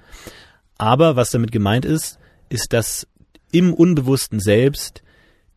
[0.78, 2.18] Aber was damit gemeint ist,
[2.48, 3.06] ist, dass
[3.52, 5.02] im Unbewussten selbst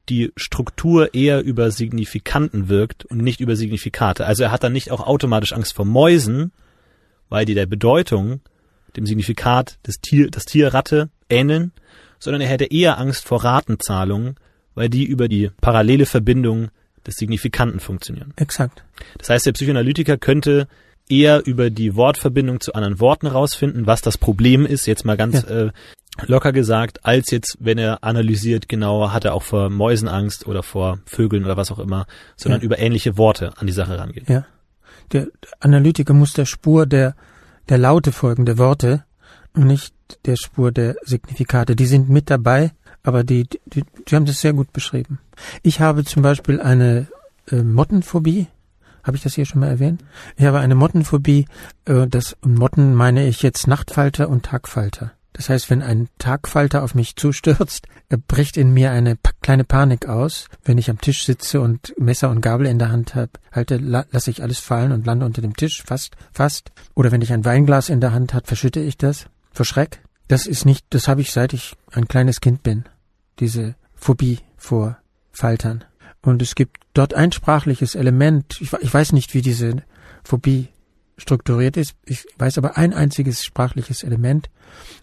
[0.10, 4.26] die Struktur eher über Signifikanten wirkt und nicht über Signifikate.
[4.26, 6.52] Also er hat dann nicht auch automatisch Angst vor Mäusen,
[7.30, 8.42] weil die der Bedeutung,
[8.96, 11.72] dem Signifikat des Tier, das Tier Ratte ähneln,
[12.20, 14.36] sondern er hätte eher Angst vor Ratenzahlungen,
[14.76, 16.70] weil die über die parallele Verbindung
[17.06, 18.34] des Signifikanten funktionieren.
[18.36, 18.84] Exakt.
[19.18, 20.68] Das heißt, der Psychoanalytiker könnte
[21.10, 25.44] eher über die Wortverbindung zu anderen Worten rausfinden, was das Problem ist, jetzt mal ganz
[25.44, 25.68] ja.
[25.68, 25.72] äh,
[26.28, 30.64] locker gesagt, als jetzt, wenn er analysiert, genau, hat er auch vor Mäusen Angst oder
[30.64, 32.06] vor Vögeln oder was auch immer,
[32.36, 32.66] sondern ja.
[32.66, 34.26] über ähnliche Worte an die Sache rangehen.
[34.28, 34.46] Ja.
[35.12, 35.28] Der
[35.60, 37.16] Analytiker muss der Spur der,
[37.70, 39.04] der Laute folgen, der Worte
[39.54, 39.94] und nicht
[40.26, 41.76] der Spur der Signifikate.
[41.76, 42.72] Die sind mit dabei,
[43.04, 45.20] aber die, die, die haben das sehr gut beschrieben.
[45.64, 47.08] Ich habe zum Beispiel eine
[47.50, 48.48] äh, Mottenphobie.
[49.04, 50.04] Habe ich das hier schon mal erwähnt?
[50.38, 51.46] Ich habe eine Mottenphobie.
[51.86, 55.12] Äh, das und Motten meine ich jetzt Nachtfalter und Tagfalter.
[55.34, 57.88] Das heißt, wenn ein Tagfalter auf mich zustürzt,
[58.28, 60.48] bricht in mir eine kleine Panik aus.
[60.64, 64.06] Wenn ich am Tisch sitze und Messer und Gabel in der Hand habe, halte, la
[64.12, 66.72] lasse ich alles fallen und lande unter dem Tisch, fast, fast.
[66.96, 70.02] Oder wenn ich ein Weinglas in der Hand habe, verschütte ich das vor Schreck.
[70.28, 72.86] Das ist nicht, das habe ich seit ich ein kleines Kind bin.
[73.40, 74.98] Diese Phobie vor
[75.32, 75.84] Faltern.
[76.22, 78.58] Und es gibt dort ein sprachliches Element.
[78.62, 79.78] Ich, ich weiß nicht, wie diese
[80.24, 80.70] Phobie
[81.22, 81.96] strukturiert ist.
[82.06, 84.50] Ich weiß aber ein einziges sprachliches Element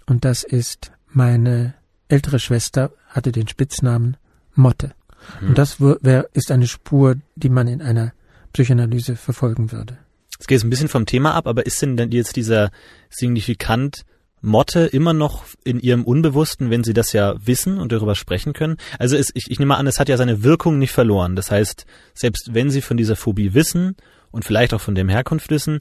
[0.07, 1.75] und das ist meine
[2.09, 4.16] ältere Schwester hatte den Spitznamen
[4.55, 4.93] Motte.
[5.41, 5.49] Mhm.
[5.49, 8.12] Und das wär, ist eine Spur, die man in einer
[8.53, 9.99] Psychoanalyse verfolgen würde.
[10.39, 12.71] Es geht ein bisschen vom Thema ab, aber ist denn denn jetzt dieser
[13.11, 14.05] Signifikant
[14.41, 18.77] Motte immer noch in ihrem Unbewussten, wenn sie das ja wissen und darüber sprechen können?
[18.99, 21.35] Also es, ich, ich nehme an, es hat ja seine Wirkung nicht verloren.
[21.35, 23.97] Das heißt, selbst wenn sie von dieser Phobie wissen
[24.31, 25.81] und vielleicht auch von dem Herkunft wissen,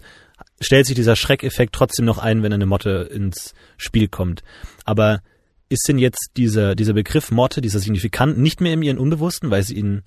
[0.60, 4.44] stellt sich dieser Schreckeffekt trotzdem noch ein, wenn eine Motte ins Spiel kommt.
[4.86, 5.22] Aber
[5.70, 9.64] ist denn jetzt dieser, dieser Begriff Motte, dieser Signifikant, nicht mehr in ihren Unbewussten, weil
[9.64, 10.04] sie ihn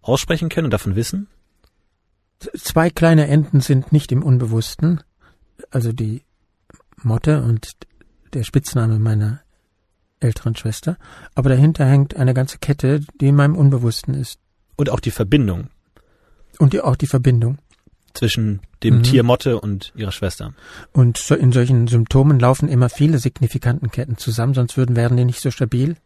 [0.00, 1.28] aussprechen können und davon wissen?
[2.56, 5.02] Zwei kleine Enden sind nicht im Unbewussten.
[5.70, 6.22] Also die
[7.02, 7.72] Motte und
[8.32, 9.40] der Spitzname meiner
[10.20, 10.98] älteren Schwester.
[11.34, 14.38] Aber dahinter hängt eine ganze Kette, die in meinem Unbewussten ist.
[14.76, 15.68] Und auch die Verbindung.
[16.58, 17.58] Und die, auch die Verbindung
[18.16, 19.02] zwischen dem mhm.
[19.02, 20.54] Tier Motte und ihrer Schwester.
[20.92, 25.40] Und so in solchen Symptomen laufen immer viele Signifikantenketten zusammen, sonst würden werden die nicht
[25.40, 25.96] so stabil.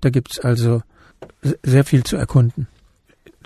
[0.00, 0.82] Da gibt's also
[1.62, 2.68] sehr viel zu erkunden.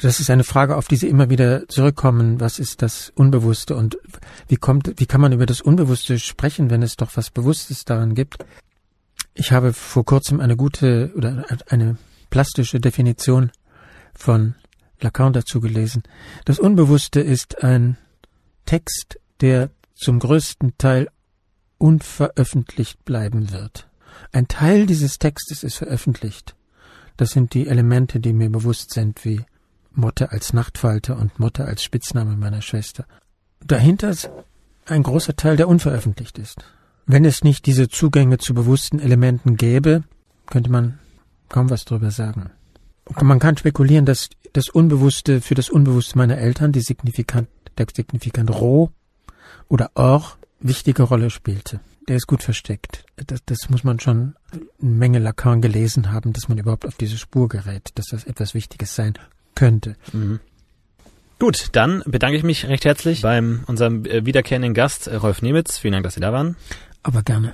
[0.01, 2.41] Das ist eine Frage, auf die Sie immer wieder zurückkommen.
[2.41, 3.99] Was ist das Unbewusste und
[4.47, 8.15] wie kommt, wie kann man über das Unbewusste sprechen, wenn es doch was Bewusstes daran
[8.15, 8.45] gibt?
[9.35, 11.97] Ich habe vor kurzem eine gute oder eine
[12.31, 13.51] plastische Definition
[14.15, 14.55] von
[15.01, 16.03] Lacan dazu gelesen.
[16.45, 17.97] Das Unbewusste ist ein
[18.67, 21.09] Text, der zum größten Teil
[21.79, 23.89] unveröffentlicht bleiben wird.
[24.33, 26.55] Ein Teil dieses Textes ist veröffentlicht.
[27.17, 29.45] Das sind die Elemente, die mir bewusst sind, wie
[29.93, 33.07] Motte als Nachtfalter und Motte als Spitzname meiner Schwester.
[33.65, 34.31] Dahinter ist
[34.87, 36.65] ein großer Teil, der unveröffentlicht ist.
[37.07, 40.05] Wenn es nicht diese Zugänge zu bewussten Elementen gäbe,
[40.47, 40.99] könnte man
[41.49, 42.51] kaum was darüber sagen.
[43.21, 48.51] Man kann spekulieren, dass das Unbewusste für das Unbewusste meiner Eltern, die signifikant, der signifikant
[48.51, 48.91] Roh
[49.69, 51.81] oder Or, wichtige Rolle spielte.
[52.09, 53.05] Der ist gut versteckt.
[53.17, 57.19] Das, das muss man schon eine Menge Lacan gelesen haben, dass man überhaupt auf diese
[57.19, 59.15] Spur gerät, dass das etwas Wichtiges sein
[59.55, 59.97] könnte.
[60.13, 60.41] Mhm.
[61.39, 65.79] Gut, dann bedanke ich mich recht herzlich beim unserem äh, wiederkehrenden Gast äh, Rolf Nemitz.
[65.79, 66.57] Vielen Dank, dass Sie da waren.
[67.03, 67.53] Aber gerne.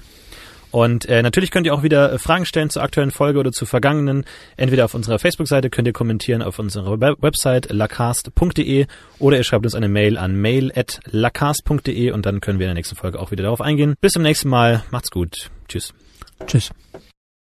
[0.74, 3.64] Und äh, natürlich könnt ihr auch wieder äh, Fragen stellen zur aktuellen Folge oder zu
[3.64, 4.24] vergangenen.
[4.56, 8.86] Entweder auf unserer Facebook-Seite könnt ihr kommentieren auf unserer Website lacast.de
[9.20, 12.96] oder ihr schreibt uns eine Mail an mail@lacast.de und dann können wir in der nächsten
[12.96, 13.94] Folge auch wieder darauf eingehen.
[14.00, 14.82] Bis zum nächsten Mal.
[14.90, 15.48] Macht's gut.
[15.68, 15.94] Tschüss.
[16.44, 16.72] Tschüss.